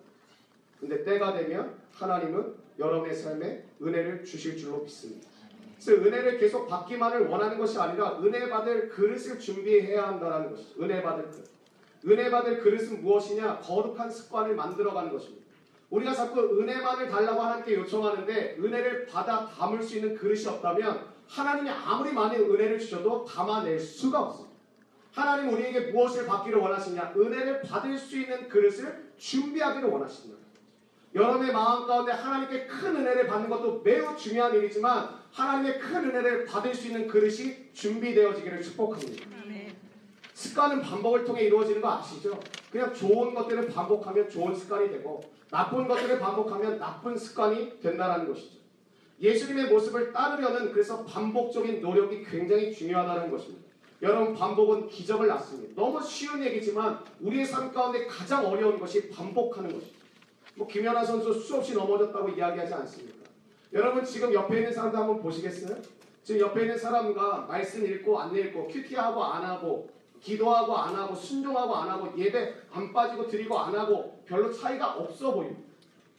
[0.81, 5.29] 근데 때가 되면 하나님은 여러분의 삶에 은혜를 주실 줄로 믿습니다.
[5.77, 10.83] 그래서 은혜를 계속 받기만을 원하는 것이 아니라 은혜 받을 그릇을 준비해야 한다는 것이죠.
[10.83, 11.45] 은혜 받을 그릇.
[12.09, 13.59] 은혜 받을 그릇은 무엇이냐?
[13.59, 15.45] 거룩한 습관을 만들어가는 것입니다.
[15.91, 22.12] 우리가 자꾸 은혜만을 달라고 하나님께 요청하는데 은혜를 받아 담을 수 있는 그릇이 없다면 하나님이 아무리
[22.12, 24.57] 많은 은혜를 주셔도 담아낼 수가 없습니다.
[25.12, 27.15] 하나님 우리에게 무엇을 받기를 원하시냐?
[27.17, 30.46] 은혜를 받을 수 있는 그릇을 준비하기를 원하십니다.
[31.17, 36.75] 여러분의 마음 가운데 하나님께 큰 은혜를 받는 것도 매우 중요한 일이지만 하나님의 큰 은혜를 받을
[36.75, 39.25] 수 있는 그릇이 준비되어지기를 축복합니다.
[40.35, 42.39] 습관은 반복을 통해 이루어지는 거 아시죠?
[42.71, 48.59] 그냥 좋은 것들을 반복하면 좋은 습관이 되고 나쁜 것들을 반복하면 나쁜 습관이 된다는 것이죠.
[49.19, 53.65] 예수님의 모습을 따르려는 그래서 반복적인 노력이 굉장히 중요하다는 것입니다.
[54.03, 55.73] 여러분 반복은 기적을 낳습니다.
[55.75, 60.06] 너무 쉬운 얘기지만 우리의 삶 가운데 가장 어려운 것이 반복하는 것입니다.
[60.57, 63.27] 뭐 김연아 선수 수없이 넘어졌다고 이야기하지 않습니까?
[63.73, 65.77] 여러분 지금 옆에 있는 사람도 한번 보시겠어요?
[66.23, 69.88] 지금 옆에 있는 사람과 말씀 읽고 안 읽고 큐티하고 안 하고
[70.21, 75.35] 기도하고 안 하고 순종하고 안 하고 예배 안 빠지고 드리고 안 하고 별로 차이가 없어
[75.35, 75.61] 보입니다.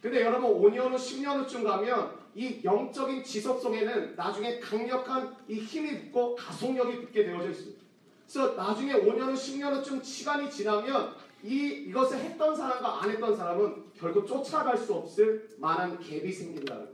[0.00, 6.36] 근데 여러분 5년 후 10년 후쯤 가면 이 영적인 지속성에는 나중에 강력한 이 힘이 붙고
[6.36, 7.82] 가속력이 붙게 되어져 있습니다.
[8.30, 13.84] 그래서 나중에 5년 후 10년 후쯤 시간이 지나면 이 이것을 했던 사람과 안 했던 사람은
[13.98, 16.88] 결국 쫓아갈 수 없을 만한 갭이 생긴다는.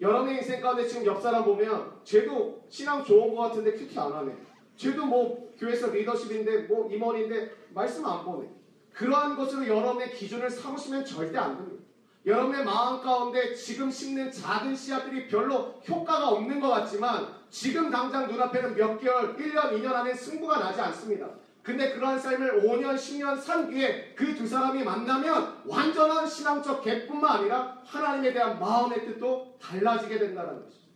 [0.00, 4.34] 여러분의 인생 가운데 지금 옆 사람 보면 쟤도 신앙 좋은 것 같은데 큐티 안 하네.
[4.76, 8.48] 쟤도 뭐 교회에서 리더십인데 뭐 임원인데 말씀 안 보내.
[8.92, 11.82] 그러한 것으로 여러분의 기준을 삼으시면 절대 안 됩니다.
[12.26, 18.74] 여러분의 마음 가운데 지금 심는 작은 씨앗들이 별로 효과가 없는 것 같지만 지금 당장 눈앞에는
[18.74, 21.28] 몇 개월, 1년, 2년 안에 승부가 나지 않습니다.
[21.62, 27.80] 근데 그러한 삶을 5년, 10년 산 뒤에 그 두 사람이 만나면 완전한 신앙적 갭뿐만 아니라
[27.84, 30.88] 하나님에 대한 마음의 뜻도 달라지게 된다는 것이죠.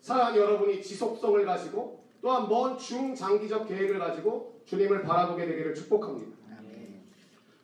[0.00, 6.40] 사랑하는 여러분이 지속성을 가지고 또한 먼 중장기적 계획을 가지고 주님을 바라보게 되기를 축복합니다.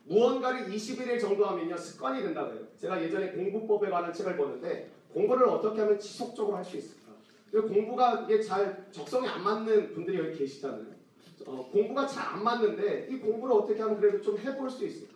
[0.05, 2.61] 무언가를 21일 정도 하면요 습관이 된다고 해요.
[2.79, 7.11] 제가 예전에 공부법에 관한 책을 보는데 공부를 어떻게 하면 지속적으로 할 수 있을까?
[7.51, 10.96] 공부가 이게 잘 적성에 안 맞는 분들이 여기 계시잖아요.
[11.47, 15.15] 어, 공부가 잘 안 맞는데 이 공부를 어떻게 하면 그래도 좀 해볼 수 있을까?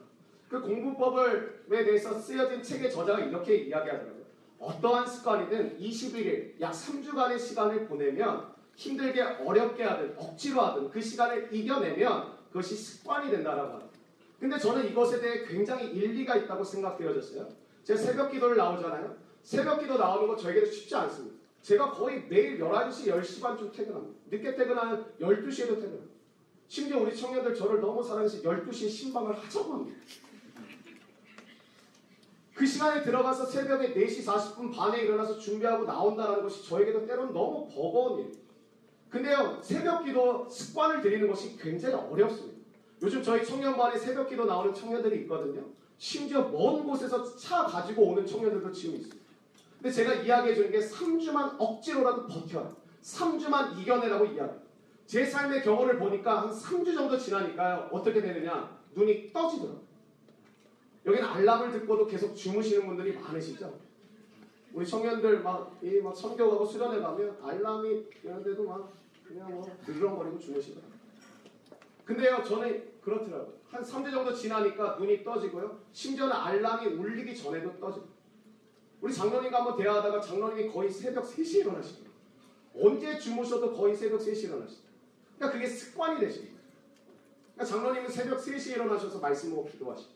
[0.50, 4.22] 그 공부법을에 대해서 쓰여진 책의 저자가 이렇게 이야기하더라고요.
[4.60, 12.38] 어떠한 습관이든 21일, 약 3주간의 시간을 보내면 힘들게 어렵게 하든 억지로 하든 그 시간을 이겨내면
[12.48, 13.91] 그것이 습관이 된다라고 합니다.
[14.39, 17.48] 근데 저는 이것에 대해 굉장히 일리가 있다고 생각되어졌어요.
[17.84, 19.15] 제가 새벽 기도를 나오잖아요.
[19.44, 21.36] 새벽 기도 나오는 거 저에게도 쉽지 않습니다.
[21.62, 24.20] 제가 거의 매일 11시, 10시 반쯤 퇴근합니다.
[24.32, 26.12] 늦게 퇴근하면 12시에도 퇴근합니다.
[26.72, 30.00] 심지어 우리 청년들 저를 너무 사랑해서 12시에 신방을 하자고 합니다.
[32.54, 38.22] 그 시간에 들어가서 새벽에 4시 40분 반에 일어나서 준비하고 나온다는 것이 저에게도 때로는 너무 버거운
[38.22, 38.38] 일이에요.
[39.10, 42.62] 근데요, 새벽 기도 습관을 들이는 것이 굉장히 어렵습니다.
[43.02, 45.66] 요즘 저희 청년반에 새벽 기도 나오는 청년들이 있거든요.
[45.98, 49.22] 심지어 먼 곳에서 차 가지고 오는 청년들도 지금 있습니다.
[49.82, 52.74] 근데 제가 이야기해 주는 게 3주만 억지로라도 버텨라.
[53.04, 54.71] 3주만 이겨내라고 이야기.
[55.12, 57.89] 제 삶의 경험을 보니까 한 3주 정도 지나니까요.
[57.91, 58.80] 어떻게 되느냐.
[58.95, 59.82] 눈이 떠지더라고요.
[61.06, 63.78] 여기는 알람을 듣고도 계속 주무시는 분들이 많으시죠?
[64.71, 68.93] 우리 청년들 막, 이막 선교 가고 수련회 가면 알람이 이런 데도 막
[69.26, 70.93] 그냥 뭐 들렁거리고 주무시더라고요.
[72.06, 73.54] 근데요, 저는 그렇더라고요.
[73.69, 75.78] 한 3주 정도 지나니까 눈이 떠지고요.
[75.91, 78.08] 심지어는 알람이 울리기 전에도 떠지고.
[79.02, 82.12] 우리 장로님과 한번 대화하다가 장로님이 거의 새벽 3시에 일어나시더라고요.
[82.76, 84.91] 언제 주무셔도 거의 새벽 3시에 일어나시더라고요.
[85.42, 86.62] 그러니까 그게 습관이 되십니다.
[87.56, 90.12] 그러니까 장로님은 새벽 3시에 일어나셔서 말씀 보고 기도하시고.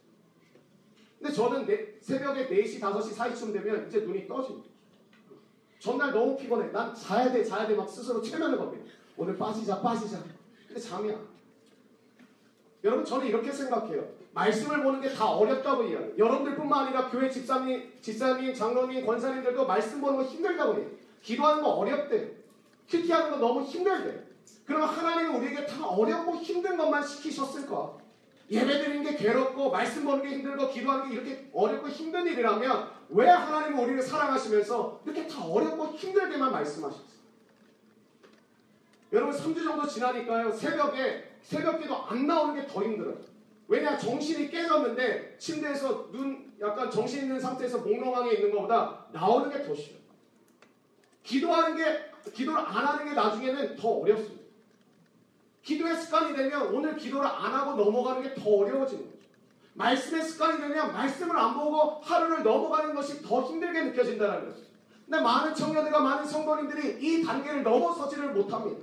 [1.19, 4.69] 근데 저는 내, 새벽에 4시, 5시 사이쯤 되면 이제 눈이 떠집니다.
[5.79, 6.71] 전날 너무 피곤해.
[6.71, 7.75] 난 자야 돼, 자야 돼.
[7.75, 8.85] 막 스스로 최면을 겁니다.
[9.17, 10.23] 오늘 빠지자, 빠지자.
[10.67, 11.27] 근데 잠이 안
[12.83, 14.07] 여러분 저는 이렇게 생각해요.
[14.33, 16.17] 말씀을 보는 게 다 어렵다고 이야기해요.
[16.19, 20.87] 여러분들뿐만 아니라 교회 집사님, 집사님, 장로님, 권사님들도 말씀 보는 거 힘들다고 해요.
[21.23, 22.35] 기도하는 거 어렵대.
[22.87, 24.24] 큐티하는 거 너무 힘들대.
[24.65, 27.97] 그러면 하나님은 우리에게 다 어렵고 힘든 것만 시키셨을까?
[28.49, 33.27] 예배 드리는 게 괴롭고 말씀 보는 게 힘들고 기도하는 게 이렇게 어렵고 힘든 일이라면 왜
[33.27, 37.15] 하나님은 우리를 사랑하시면서 이렇게 다 어렵고 힘들게만 말씀하셨어요?
[39.13, 43.17] 여러분 3주 정도 지나니까요 새벽에 새벽 기도 안 나오는 게 더 힘들어요.
[43.67, 50.01] 왜냐 정신이 깨졌는데 침대에서 눈 약간 정신 있는 상태에서 몽롱하게 있는 것보다 나오는 게더 쉬워요.
[51.23, 54.45] 기도하는 게 기도를 안 하는 게 나중에는 더 어렵습니다.
[55.63, 59.15] 기도의 습관이 되면 오늘 기도를 안 하고 넘어가는 게 더 어려워지는 거죠.
[59.73, 64.61] 말씀의 습관이 되면 말씀을 안 보고 하루를 넘어가는 것이 더 힘들게 느껴진다는 거죠.
[65.05, 68.81] 근데 많은 청년들과 많은 성도님들이 이 단계를 넘어서지를 못합니다.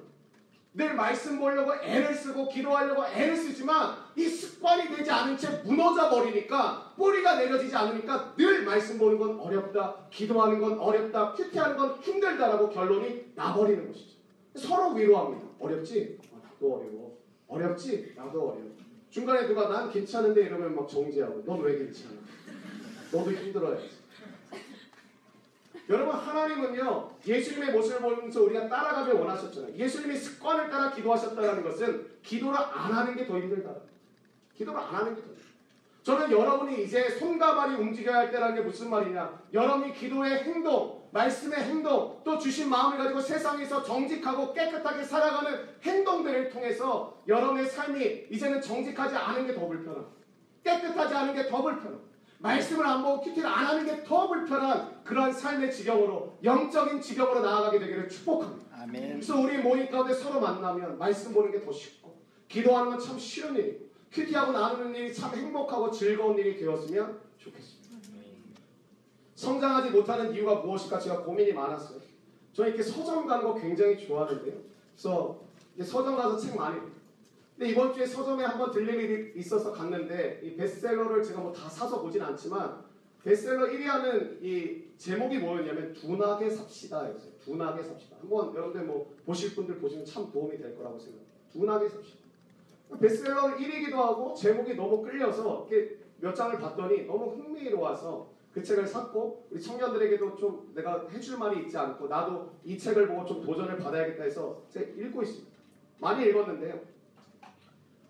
[0.75, 6.92] 늘 말씀 보려고 애를 쓰고 기도하려고 애를 쓰지만 이 습관이 되지 않은 채 무너져 버리니까
[6.96, 13.33] 뿌리가 내려지지 않으니까 늘 말씀 보는 건 어렵다, 기도하는 건 어렵다, 큐티하는 건 힘들다라고 결론이
[13.35, 14.16] 나버리는 것이죠.
[14.57, 15.46] 서로 위로합니다.
[15.59, 16.18] 어렵지?
[16.31, 17.18] 어, 나도 어려워.
[17.48, 18.12] 어렵지?
[18.16, 18.72] 나도 어려워.
[19.11, 22.14] 중간에 누가 난 괜찮은데 이러면 막 정지하고 넌 왜 괜찮아?
[23.12, 24.03] 너도 힘들어야지.
[25.88, 29.75] 여러분 하나님은요 예수님의 모습을 보면서 우리가 따라가길 원하셨잖아요.
[29.75, 33.75] 예수님이 습관을 따라 기도하셨다는 것은 기도를 안 하는 게 더 힘들다.
[34.62, 35.42] 기도를 안 하는 게더 힘들다.
[36.03, 39.42] 저는 여러분이 이제 손과 발이 움직여야 할 때라는 게 무슨 말이냐?
[39.53, 47.22] 여러분이 기도의 행동, 말씀의 행동, 또 주신 마음을 가지고 세상에서 정직하고 깨끗하게 살아가는 행동들을 통해서
[47.29, 50.11] 여러분의 삶이 이제는 정직하지 않은 게 더 불편하고
[50.64, 52.01] 깨끗하지 않은 게 더 불편하고
[52.38, 57.79] 말씀을 안 보고 큐티를 안 하는 게 더 불편한 그러한 삶의 지경으로 영적인 지경으로 나아가게
[57.79, 58.77] 되기를 축복합니다.
[58.83, 59.12] 아멘.
[59.12, 63.55] 그래서 우리 모임 가운데 서로 만나면 말씀 보는 게 더 쉽고 기도하는 건 참 쉬운
[63.55, 67.83] 일이고 큐티하고 나누는 일이 참 행복하고 즐거운 일이 되었으면 좋겠습니다.
[69.35, 72.01] 성장하지 못하는 이유가 무엇일까 제가 고민이 많았어요.
[72.53, 74.55] 저는 이렇게 서점 가는 거 굉장히 좋아하는데요.
[74.94, 75.40] 그래서
[75.83, 76.92] 서점 가서 책 많이 읽어요.
[77.57, 82.03] 근데 이번 주에 서점에 한번 들릴 일이 있어서 갔는데 이 베스트셀러를 제가 뭐 다 사서
[82.03, 82.85] 보진 않지만
[83.25, 87.33] 베스트셀러 1위 하는 이 제목이 뭐였냐면 둔하게 삽시다 였어요.
[87.44, 88.16] 둔하게 삽시다.
[88.20, 91.27] 한번 여러분들 뭐 보실 분들 보시면 참 도움이 될 거라고 생각해요.
[91.53, 92.22] 둔하게 삽시다.
[92.99, 95.69] 베스트셀러 1위기도 하고 제목이 너무 끌려서
[96.19, 101.77] 몇 장을 봤더니 너무 흥미로워서 그 책을 샀고 우리 청년들에게도 좀 내가 해줄 말이 있지
[101.77, 105.57] 않고 나도 이 책을 보고 좀 도전을 받아야겠다 해서 제가 읽고 있습니다.
[105.99, 106.81] 많이 읽었는데요.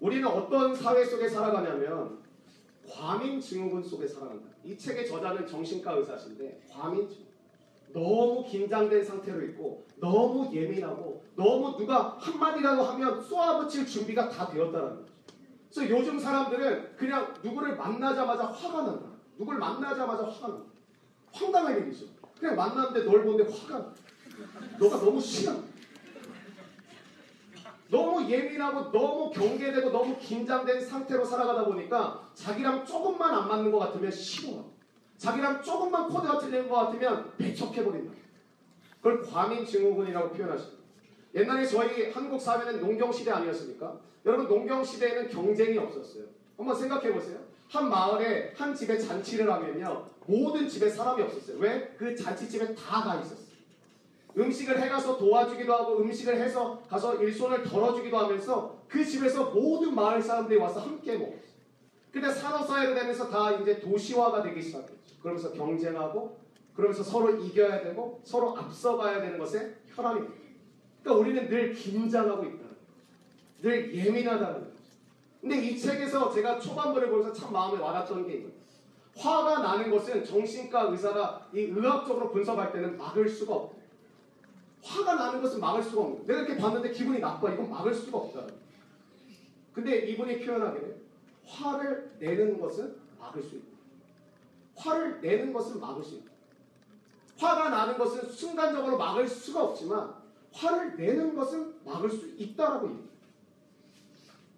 [0.01, 2.18] 우리는 어떤 사회 속에 살아가냐면
[2.90, 4.49] 과민 증후군 속에 살아간다.
[4.64, 7.33] 이 책의 저자는 정신과 의사신데 과민 증후군.
[7.92, 15.12] 너무 긴장된 상태로 있고 너무 예민하고 너무 누가 한마디라도 하면 쏘아붙일 준비가 다 되었다는 거죠.
[15.72, 19.06] 그래서 요즘 사람들은 그냥 누구를 만나자마자 화가 난다.
[19.38, 20.64] 누굴 만나자마자 화가 난다.
[21.32, 22.06] 황당한 일이죠.
[22.36, 23.94] 그냥 만났는데 널 보는데 화가 나.
[24.80, 25.54] 너가 너무 싫어.
[27.88, 34.10] 너무 예민하고 너무 경계되고 너무 긴장된 상태로 살아가다 보니까 자기랑 조금만 안 맞는 것 같으면
[34.10, 34.64] 싫어.
[35.16, 38.21] 자기랑 조금만 코드가 틀린 것 같으면 배척해버린다.
[39.02, 40.82] 그걸 과민 증후군이라고 표현하십니다.
[41.34, 43.98] 옛날에 저희 한국 사회는 농경 시대 아니었습니까?
[44.24, 46.24] 여러분 농경 시대에는 경쟁이 없었어요.
[46.56, 47.38] 한번 생각해 보세요.
[47.68, 51.58] 한 마을에 한 집에 잔치를 하면요 모든 집에 사람이 없었어요.
[51.58, 51.94] 왜?
[51.98, 53.52] 그 잔치집에 다 가 있었어요.
[54.38, 60.58] 음식을 해가서 도와주기도 하고 음식을 해서 가서 일손을 덜어주기도 하면서 그 집에서 모든 마을 사람들이
[60.58, 61.42] 와서 함께 먹었어요.
[62.12, 65.16] 근데 산업사회로 되면서 다 이제 도시화가 되기 시작했죠.
[65.20, 66.36] 그러면서 경쟁하고
[66.74, 70.35] 그러면서 서로 이겨야 되고 서로 앞서가야 되는 것에 혈안입니다.
[71.02, 72.72] 그러니까 우리는 늘 긴장하고 있다는 거예요.
[73.61, 74.72] 늘 예민하다는 거죠.
[75.40, 78.62] 근데 이 책에서 제가 초반부를 보면서 참 마음에 와닿던 게 이거예요.
[79.16, 83.82] 화가 나는 것은 정신과 의사가 이 의학적으로 분석할 때는 막을 수가 없다.
[84.82, 86.26] 화가 나는 것은 막을 수가 없는.
[86.26, 87.52] 내가 이렇게 봤는데 기분이 나빠.
[87.52, 88.46] 이건 막을 수가 없다.
[89.72, 91.02] 근데 이분이 표현하기를
[91.46, 93.66] 화를 내는 것은 막을 수 있다.
[94.76, 96.32] 화를 내는 것은 막을 수 있다.
[97.42, 100.14] 화가 나는 것은 순간적으로 막을 수가 없지만
[100.52, 103.12] 화를 내는 것은 막을 수 있다라고 얘기해요.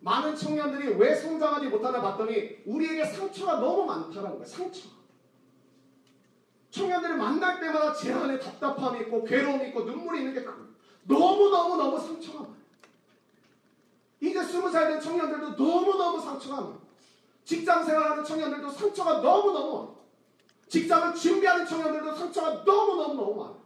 [0.01, 4.45] 많은 청년들이 왜 성장하지 못하나 봤더니 우리에게 상처가 너무 많다라는 거예요.
[4.45, 4.89] 상처.
[6.71, 10.45] 청년들을 만날 때마다 제 안에 답답함이 있고 괴로움이 있고 눈물이 있는 게
[11.05, 12.55] 너무너무너무 상처가 많아요.
[14.21, 16.83] 이제 스무 살 된 청년들도 너무너무 상처가 많아요.
[17.45, 19.94] 직장 생활하는 청년들도 상처가 너무너무 많아요.
[20.69, 23.65] 직장을 준비하는 청년들도 상처가 너무너무너무 많아요.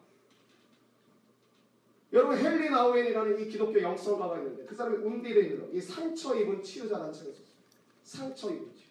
[2.13, 7.33] 여러분 헨리 나우엔이라는 이 기독교 영성가가 있는데 그 사람이 운디레이로 이 상처 입은 치유자라는 책을
[7.33, 7.49] 썼어요.
[8.03, 8.89] 상처 입은 치유.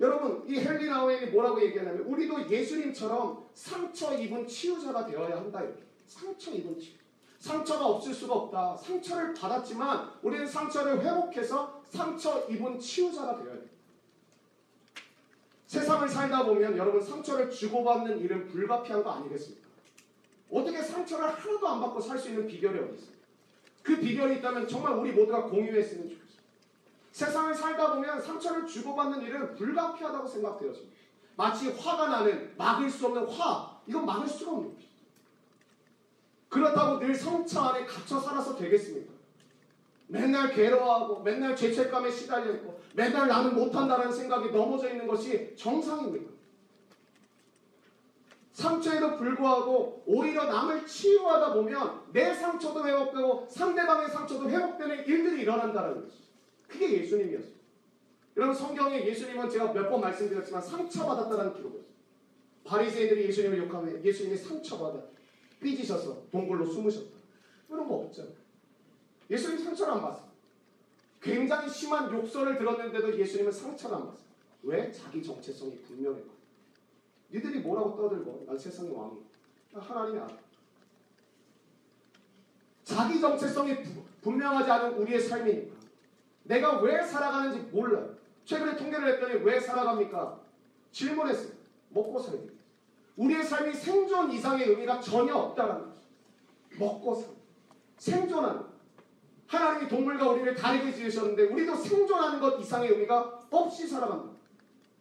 [0.00, 5.82] 여러분 이 헨리 나우엔이 뭐라고 얘기하냐면 우리도 예수님처럼 상처 입은 치유자가 되어야 한다 이렇게.
[6.06, 6.94] 상처 입은 치유.
[7.38, 8.76] 상처가 없을 수가 없다.
[8.76, 13.61] 상처를 받았지만 우리는 상처를 회복해서 상처 입은 치유자가 되어야 돼.
[15.72, 19.66] 세상을 살다 보면 여러분 상처를 주고받는 일은 불가피한 거 아니겠습니까?
[20.50, 23.16] 어떻게 상처를 하나도 안 받고 살 수 있는 비결이 어디 있어요?
[23.82, 26.42] 그 비결이 있다면 정말 우리 모두가 공유했으면 좋겠어요.
[27.12, 30.94] 세상을 살다 보면 상처를 주고받는 일은 불가피하다고 생각되어집니다.
[31.36, 35.02] 마치 화가 나는 막을 수 없는 화, 이건 막을 수가 없는 것입니다.
[36.50, 39.10] 그렇다고 늘 상처 안에 갇혀 살아서 되겠습니까?
[40.12, 46.30] 맨날 괴로워하고 맨날 죄책감에 시달려 있고 맨날 나는 못한다는 생각이 넘어져 있는 것이 정상입니까?
[48.52, 56.24] 상처에도 불구하고 오히려 남을 치유하다 보면 내 상처도 회복되고 상대방의 상처도 회복되는 일들이 일어난다는 것이죠.
[56.68, 57.52] 그게 예수님이었어요.
[58.36, 61.92] 여러분 성경에 예수님은 제가 몇 번 말씀드렸지만 상처받았다는 기록이 있어요.
[62.64, 65.02] 바리새인들이 예수님을 욕하면 예수님이 상처받아
[65.62, 67.16] 삐지셔서 동굴로 숨으셨다.
[67.68, 68.41] 그런 거 없잖아요.
[69.32, 70.30] 예수님 상처를 안 받았어요.
[71.22, 74.26] 굉장히 심한 욕설을 들었는데도 예수님은 상처를 안 받았어요.
[74.64, 74.92] 왜?
[74.92, 76.32] 자기 정체성이 분명했거든요.
[77.32, 79.16] 니들이 뭐라고 떠들고 난 세상의 왕이
[79.72, 80.36] 하나님이 알아.
[82.84, 85.76] 자기 정체성이 부, 분명하지 않은 우리의 삶이니까
[86.44, 88.14] 내가 왜 살아가는지 몰라요.
[88.44, 90.40] 최근에 통계를 했더니 왜 살아갑니까?
[90.90, 91.52] 질문했어요.
[91.88, 92.50] 먹고 살기.
[93.16, 96.00] 우리의 삶이 생존 이상의 의미가 전혀 없다는 거죠.
[96.78, 97.40] 먹고 살기.
[97.96, 98.71] 생존하는
[99.52, 104.32] 하나님이 동물과 우리를 다르게 지으셨는데 우리도 생존하는 것 이상의 의미가 없이 살아간다.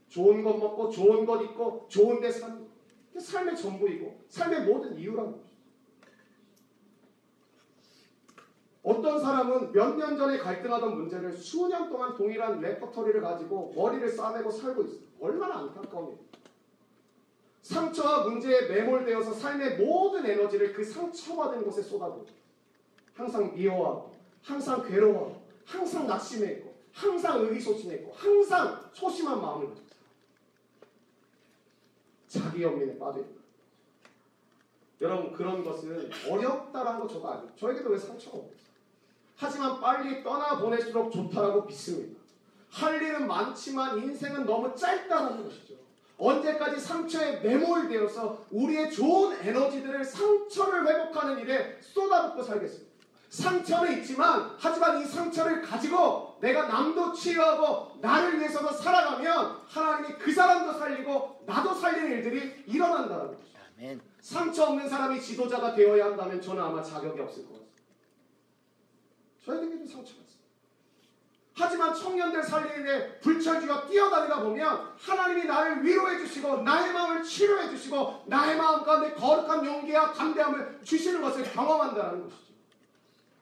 [0.10, 2.68] 좋은 것 먹고 좋은 것 입고 좋은 데 사는 것.
[3.08, 5.52] 그게 삶의 전부이고 삶의 모든 이유라는 거죠.
[8.84, 14.84] 어떤 사람은 몇 년 전에 갈등하던 문제를 수년 동안 동일한 레퍼토리를 가지고 머리를 싸매고 살고
[14.84, 15.00] 있어요.
[15.22, 16.32] 얼마나 안타까운 일이에요.
[17.62, 22.26] 상처와 문제에 매몰되어서 삶의 모든 에너지를 그 상처받은 곳에 쏟아부어
[23.14, 24.11] 항상 미워하고
[24.44, 29.92] 항상 괴로워하고 항상 낙심해 있고 항상 의기소침해 있고 항상 소심한 마음을 가지고.
[32.28, 33.42] 자기 연민에 빠져 있는 거예요.
[35.02, 37.56] 여러분 그런 것은 어렵다라는 거 저도 아니에요.
[37.56, 38.62] 저에게도 왜 상처가 없어요.
[39.36, 42.20] 하지만 빨리 떠나보낼수록 좋다라고 믿습니다.
[42.70, 45.74] 할 일은 많지만 인생은 너무 짧다라는 것이죠.
[46.18, 52.91] 언제까지 상처에 매몰되어서 우리의 좋은 에너지들을 상처를 회복하는 일에 쏟아붓고 살겠습니까?
[53.32, 60.78] 상처는 있지만 하지만 이 상처를 가지고 내가 남도 치유하고 나를 위해서도 살아가면 하나님이 그 사람도
[60.78, 63.40] 살리고 나도 살리는 일들이 일어난다는 거죠.
[63.78, 64.02] 아멘.
[64.20, 67.72] 상처 없는 사람이 지도자가 되어야 한다면 저는 아마 자격이 없을 것 같습니다.
[69.46, 70.42] 저에게도 상처가 있어요.
[71.54, 78.58] 하지만 청년들 살리는데 불철주가 뛰어다니다 보면 하나님이 나를 위로해 주시고 나의 마음을 치료해 주시고 나의
[78.58, 82.51] 마음 가운데 거룩한 용기와 담대함을 주시는 것을 경험한다는 것이죠.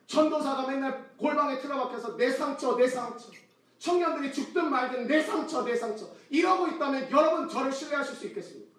[0.10, 3.30] 전도사가 맨날 골방에 틀어박혀서 내 상처 내 상처
[3.78, 8.70] 청년들이 죽든 말든 내 상처 내 상처 이러고 있다면 여러분 저를 신뢰하실 수 있겠습니까?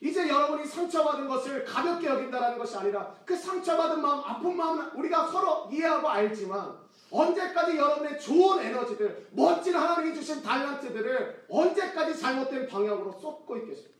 [0.00, 5.68] 이제 여러분이 상처받은 것을 가볍게 여긴다는 것이 아니라 그 상처받은 마음, 아픈 마음은 우리가 서로
[5.72, 6.78] 이해하고 알지만
[7.10, 13.95] 언제까지 여러분의 좋은 에너지들, 멋진 하나님이 주신 달란트들을 언제까지 잘못된 방향으로 쏟고 있겠습니까?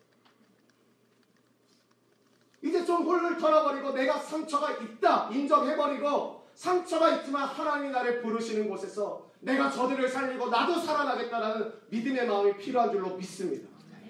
[2.66, 9.70] 이제 좀 홀을 털어버리고 내가 상처가 있다 인정해버리고 상처가 있지만 하나님이 나를 부르시는 곳에서 내가
[9.70, 13.68] 저들을 살리고 나도 살아나겠다라는 믿음의 마음이 필요한 줄로 믿습니다.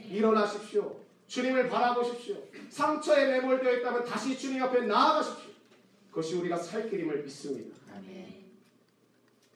[0.08, 0.96] 일어나십시오.
[1.26, 2.36] 주님을 바라보십시오.
[2.70, 5.50] 상처에 매몰되어 있다면 다시 주님 앞에 나아가십시오.
[6.10, 7.76] 그것이 우리가 살 길임을 믿습니다.
[7.94, 8.46] 아멘.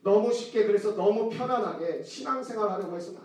[0.03, 3.21] 너무 쉽게 그래서 너무 편안하게 신앙생활 하려고 해서는.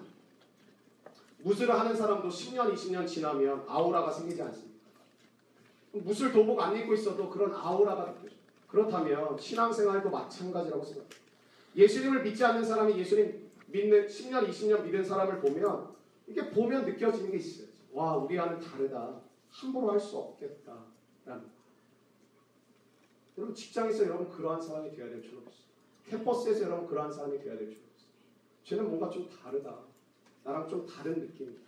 [1.40, 4.75] 무술을 하는 사람도 10년, 20년 지나면 아우라가 생기지 않습니까?
[6.04, 8.40] 무술 도복 안 입고 있어도 그런 아우라가 느껴져요.
[8.68, 11.10] 그렇다면 신앙생활도 마찬가지라고 생각해요.
[11.76, 15.94] 예수님을 믿지 않는 사람이 예수님 믿는 10년, 20년 믿은 사람을 보면
[16.28, 17.68] 이게 보면 느껴지는 게 있어요.
[17.94, 19.22] 와, 우리와는 다르다.
[19.50, 20.74] 함부로 할 수 없겠다.
[21.26, 21.50] 라는 거.
[23.38, 25.66] 여러분 직장에서 여러분 그러한 사람이 되어야 될 줄로 믿습니다.
[26.10, 28.10] 캠퍼스에서 여러분 그러한 사람이 되어야 될줄 알았어요.
[28.64, 29.80] 쟤는 뭔가 좀 다르다.
[30.44, 31.60] 나랑 좀 다른 느낌이다.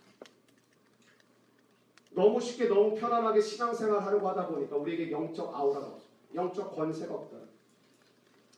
[2.10, 6.06] 너무 쉽게 너무 편안하게 신앙생활 하려고 하다 보니까 우리에게 영적 아우라가 없어.
[6.34, 7.36] 영적 권세가 없다.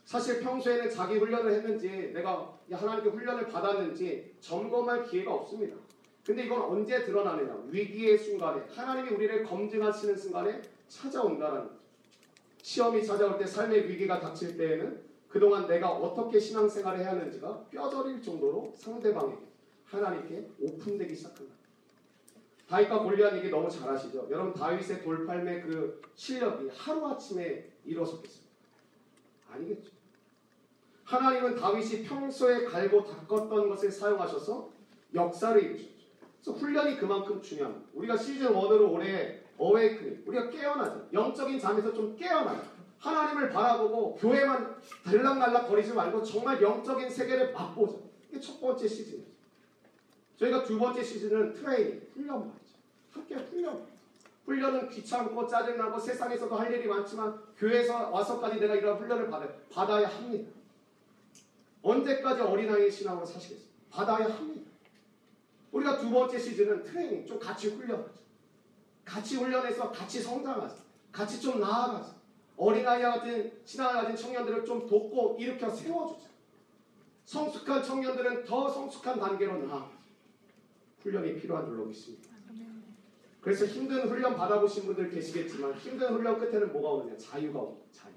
[0.04, 5.76] 사실 평소에는 자기 훈련을 했는지 내가 하나님께 훈련을 받았는지 점검할 기회가 없습니다.
[6.24, 7.64] 근데 이건 언제 드러나느냐?
[7.68, 11.80] 위기의 순간에 하나님이 우리를 검증하시는 순간에 찾아온다라는 거죠.
[12.62, 18.72] 시험이 찾아올 때 삶의 위기가 닥칠 때에는 그동안 내가 어떻게 신앙생활을 해야 하는지가 뼈저릴 정도로
[18.76, 19.42] 상대방에게
[19.84, 21.59] 하나님께 오픈되기 시작한다.
[22.70, 24.28] 다윗과 골리앗 얘기 너무 잘 아시죠?
[24.30, 28.54] 여러분 다윗의 돌팔매 그 실력이 하루아침에 이루어졌겠습니까?
[29.50, 29.90] 아니겠죠.
[31.02, 34.70] 하나님은 다윗이 평소에 갈고 닦았던 것을 사용하셔서
[35.12, 35.90] 역사를 이루셨죠.
[36.40, 37.88] 그래서 훈련이 그만큼 중요합니다.
[37.92, 41.08] 우리가 시즌 1으로 올해 어웨이크닝, 우리가 깨어나죠.
[41.12, 42.62] 영적인 잠에서 좀 깨어나요.
[43.00, 47.98] 하나님을 바라보고 교회만 들락날락 거리지 말고 정말 영적인 세계를 맛보자.
[48.28, 49.26] 이게 첫 번째 시즌이에요.
[50.36, 52.59] 저희가 두 번째 시즌은 트레이닝, 훈련 말
[53.12, 53.86] 함께 훈련.
[54.44, 60.50] 훈련은 귀찮고 짜증나고 세상에서도 할 일이 많지만 교회에서 와서까지 내가 이런 훈련을 받아, 받아야 합니다.
[61.82, 63.68] 언제까지 어린아이의 신앙으로 사시겠어요?
[63.90, 64.70] 받아야 합니다.
[65.72, 68.20] 우리가 두 번째 시즌은 트레이닝, 좀 같이 훈련하자.
[69.04, 70.76] 같이 훈련해서 같이 성장하자.
[71.12, 72.14] 같이 좀 나아가자.
[72.56, 76.28] 어린아이와 같은 신앙을 가진 청년들을 좀 돕고 일으켜 세워주자.
[77.24, 80.00] 성숙한 청년들은 더 성숙한 단계로 나아가자.
[81.02, 82.29] 훈련이 필요한 줄로 믿습니다.
[83.40, 87.16] 그래서 힘든 훈련 받아보신 분들 계시겠지만 힘든 훈련 끝에는 뭐가 오느냐?
[87.16, 87.86] 자유가 옵니다.
[87.92, 88.12] 자유.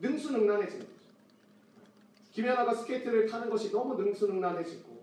[0.00, 0.98] 능수능란해지는 거죠.
[2.32, 5.02] 김연아가 스케이트를 타는 것이 너무 능수능란해지고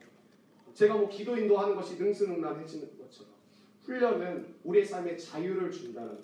[0.74, 3.32] 제가 뭐 기도 인도하는 것이 능수능란해지는 것처럼
[3.86, 6.20] 훈련은 우리의 삶에 자유를 준다는.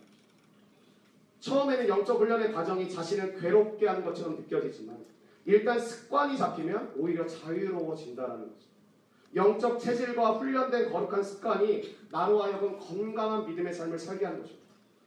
[1.40, 4.98] 처음에는 영적 훈련의 과정이 자신을 괴롭게 하는 것처럼 느껴지지만
[5.46, 8.66] 일단 습관이 잡히면 오히려 자유로워진다는 거죠.
[9.36, 14.56] 영적 체질과 훈련된 거룩한 습관이 나로 하여금 건강한 믿음의 삶을 살게 하는 거죠.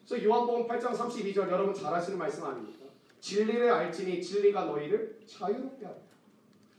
[0.06, 2.84] 그래서 요한복음 8장 32절 여러분 잘 아시는 말씀 아닙니까?
[3.20, 6.02] 진리를 알지니 진리가 너희를 자유롭게 하리라.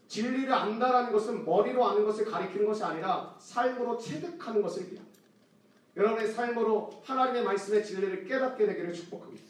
[0.08, 5.20] 진리를 안다라는 것은 머리로 아는 것을 가리키는 것이 아니라 삶으로 체득하는 것을 얘기합니다.
[5.98, 9.44] 여러분의 삶으로 하나님의 말씀의 진리를 깨닫게 되기를 축복합니다.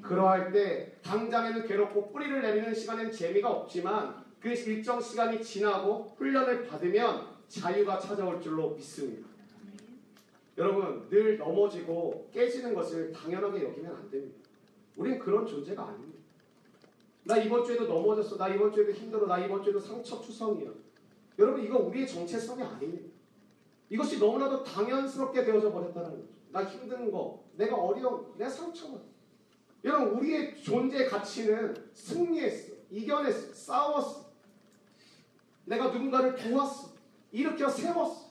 [0.00, 7.37] 그러할 때 당장에는 괴롭고 뿌리를 내리는 시간엔 재미가 없지만 그 일정 시간이 지나고 훈련을 받으면
[7.48, 9.26] 자유가 찾아올 줄로 믿습니다.
[10.56, 14.38] 여러분 늘 넘어지고 깨지는 것을 당연하게 여기면 안 됩니다.
[14.96, 16.18] 우린 그런 존재가 아닙니다.
[17.24, 18.36] 나 이번 주에도 넘어졌어.
[18.36, 19.26] 나 이번 주에도 힘들어.
[19.26, 20.70] 나 이번 주에도 상처 투성이야.
[21.38, 23.08] 여러분 이거 우리의 정체성이 아닙니다.
[23.90, 26.24] 이것이 너무나도 당연스럽게 되어져 버렸다는 거죠.
[26.50, 28.98] 나 힘든 거, 내가 어려운, 내 상처가.
[29.84, 34.28] 여러분 우리의 존재 가치는 승리했어, 이겨냈어, 싸웠어.
[35.64, 36.90] 내가 누군가를 도왔어,
[37.38, 38.28] 일으켜 세웠어.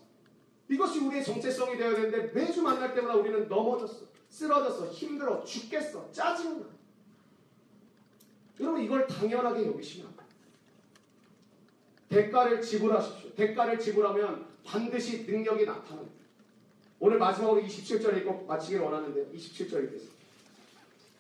[0.70, 6.66] 이것이 우리의 정체성이 되어야 되는데 매주 만날 때마다 우리는 넘어졌어, 쓰러졌어, 힘들어, 죽겠어, 짜증나.
[8.60, 10.18] 여러분 이걸 당연하게 여기시면.
[12.10, 13.34] 대가를 지불하십시오.
[13.36, 16.16] 대가를 지불하면 반드시 능력이 나타납니다.
[17.00, 20.18] 오늘 마지막으로 27절 읽고 마치길 원하는데 27절 읽겠습니다.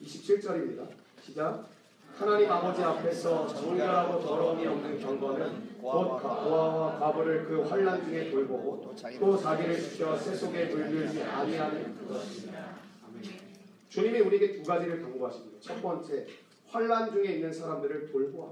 [0.01, 0.87] 27절입니다.
[1.23, 1.69] 시작.
[2.17, 8.81] 하나님 아버지 앞에서 정결하고 더러움이 없는 경건은 곧 고아와 과부를 그 환란 중에 돌보고
[9.19, 12.79] 또 자기를 지켜 새 속에 물들지 아니하는 그것입니다.
[13.07, 13.23] 아멘.
[13.89, 15.59] 주님이 우리에게 두 가지를 강구하십니다.
[15.61, 16.25] 첫 번째,
[16.69, 18.51] 환란 중에 있는 사람들을 돌보아.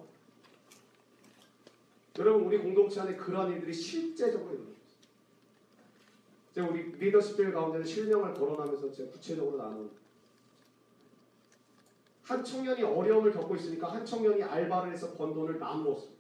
[2.20, 4.80] 여러분 우리 공동체 안에 그러한 일들이 실제적으로 일어납니다.
[6.54, 9.90] 제가 우리 리더십들 가운데는 실명을 거론하면서 제가 구체적으로 나누는
[12.26, 16.16] 한 청년이 어려움을 겪고 있으니까 한 청년이 알바를 해서 번 돈을 나누었습니다.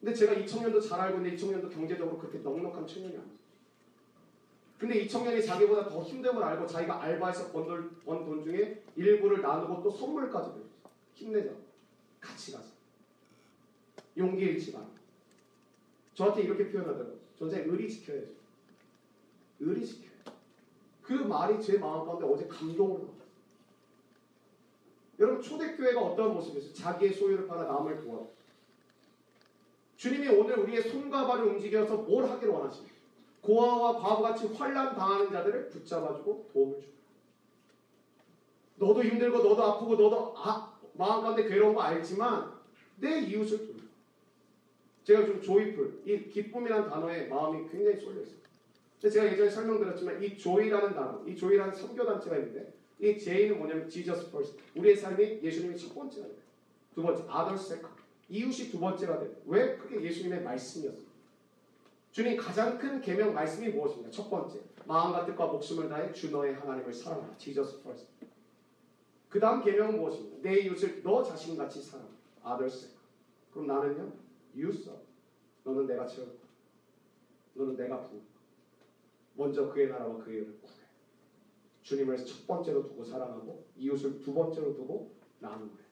[0.00, 3.32] 근데 제가 이 청년도 잘 알고 있는데 이 청년도 경제적으로 그렇게 넉넉한 청년이 아니에요.
[4.76, 9.80] 근데 이 청년이 자기보다 더 힘듦을 알고 자기가 알바해서 번 돈, 번돈 중에 일부를 나누고
[9.84, 10.72] 또 선물까지 드렸어요.
[11.14, 11.52] 힘내자.
[12.20, 12.66] 같이 가자.
[14.18, 14.84] 용기 잃지 마.
[16.14, 17.16] 저한테 이렇게 표현하더라고요.
[17.38, 18.26] 전생 의리 지켜야죠.
[19.60, 20.10] 의리 지켜야
[21.02, 23.21] 그 말이 제 마음 가운데 어제 받았어요.
[25.18, 26.72] 여러분 초대교회가 어떤 모습이었어요?
[26.72, 28.24] 자기의 소유를 팔아 남을 도와.
[29.96, 32.96] 주님이 오늘 우리의 손과 발을 움직여서 뭘 하기를 원하십니까?
[33.42, 36.92] 고아와 과부같이 환란 당하는 자들을 붙잡아주고 도움을 주고.
[38.76, 42.52] 너도 힘들고 너도 아프고 너도 아, 마음 가운데 괴로운 거 알지만
[42.96, 43.82] 내 이웃을 돌봐.
[45.04, 48.42] 제가 좀 조이풀, 이 기쁨이라는 단어에 마음이 굉장히 쏠려 있어요.
[49.00, 52.72] 제가 예전에 설명드렸지만 이 조이라는 단어, 이 조이라는 선교단체가 있는데
[53.02, 54.56] 이 J는 뭐냐면 Jesus first.
[54.76, 56.36] 우리의 삶이 예수님이 첫 번째가 돼요.
[56.94, 58.00] 두 번째, other second.
[58.28, 59.34] 이웃이 두 번째가 돼요.
[59.46, 59.76] 왜?
[59.76, 61.12] 그게 예수님의 말씀이었어요.
[62.12, 64.10] 주님 가장 큰 계명 말씀이 무엇입니까?
[64.10, 67.36] 첫 번째, 마음과 뜻과 목숨을 다해 주 너의 하나님을 사랑하라.
[67.38, 68.06] Jesus first.
[69.28, 70.38] 그 다음 계명은 무엇입니까?
[70.42, 72.14] 내 이웃을 너 자신같이 사랑하라.
[72.54, 72.88] other.
[73.50, 74.12] 그럼 나는요?
[74.54, 74.72] You.
[75.64, 76.48] 너는 내가 채울 거야.
[77.54, 78.32] 너는 내가 부을 거야.
[79.34, 80.81] 먼저 그의 나라와 그의 의를 구해.
[81.82, 85.82] 주님을 첫 번째로 두고 사랑하고 이웃을 두 번째로 두고 나누고 해.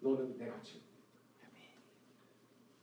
[0.00, 0.88] 너는 내가 거야.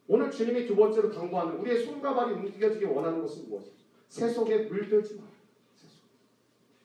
[0.08, 3.76] 오늘 주님이 두 번째로 강구하는 우리의 손과 발이 움직여지기 원하는 것은 무엇이죠?
[4.08, 5.24] 세속에 물들지 마.
[5.74, 6.04] 세속.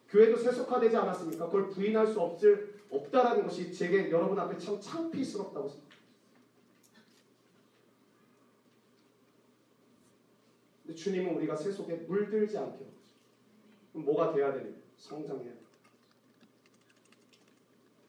[0.09, 1.47] 교회도 세속화되지 않았습니까?
[1.47, 6.01] 그걸 부인할 수 없을 없다라는 것이 제게 여러분 앞에 참 창피스럽다고 생각합니다.
[10.83, 13.21] 근데 주님은 우리가 세속에 물들지 않게 있어요.
[13.93, 14.81] 그럼 뭐가 돼야 되냐?
[15.01, 15.61] 성장해야 돼.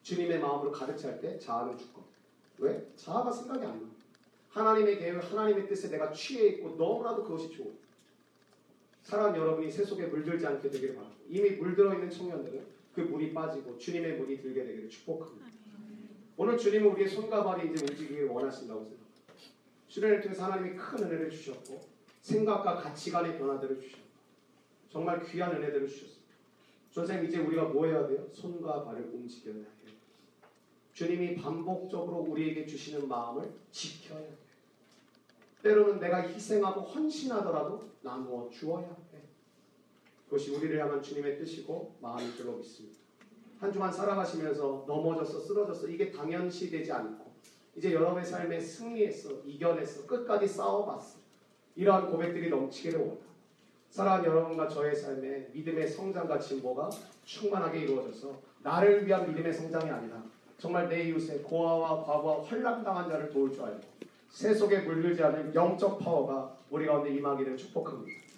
[0.03, 2.03] 주님의 마음으로 가득 찰 때 자아는 죽고.
[2.59, 2.91] 왜?
[2.95, 3.89] 자아가 생각이 안 나.
[4.49, 7.67] 하나님의 계획, 하나님의 뜻에 내가 취해 있고 너무나도 그것이 좋아.
[9.03, 11.21] 사랑 여러분이 새 속에 물들지 않게 되기를 바랍니다.
[11.29, 15.47] 이미 물들어 있는 청년들은 그 물이 빠지고 주님의 물이 들게 되기를 축복합니다.
[16.35, 19.11] 오늘 주님은 우리의 손과 발이 이제 움직이길 원하신다고 생각합니다.
[19.87, 21.81] 수련을 통해서 하나님이 큰 은혜를 주셨고
[22.21, 24.05] 생각과 가치관의 변화들을 주셨고
[24.89, 26.20] 정말 귀한 은혜들을 주셨습니다.
[26.91, 28.27] 선생님 이제 우리가 뭐 해야 돼요?
[28.33, 29.65] 손과 발을 움직여야 해요.
[30.93, 34.37] 주님이 반복적으로 우리에게 주시는 마음을 지켜야 돼요.
[35.63, 39.19] 때로는 내가 희생하고 헌신하더라도 나누어 주어야 해.
[40.25, 42.99] 그것이 우리를 향한 주님의 뜻이고 마음일 줄로 믿습니다.
[43.59, 47.31] 한 주간 살아가시면서 넘어졌어 쓰러졌어 이게 당연시 되지 않고
[47.75, 51.19] 이제 여러분의 삶에 승리했어 이겨냈어 끝까지 싸워봤어
[51.75, 53.30] 이러한 고백들이 넘치기를 원합니다.
[53.91, 56.89] 사랑하는 여러분과 저의 삶에 믿음의 성장과 진보가
[57.25, 58.33] 충만하게 이루어져서
[58.63, 60.23] 나를 위한 믿음의 성장이 아니라
[60.57, 63.81] 정말 내 이웃의 고아와 과부와 환락당한 자를 도울 줄 알고
[64.29, 68.21] 새 속에 물들지 않은 영적 파워가 우리 가운데 임하기를 축복합니다.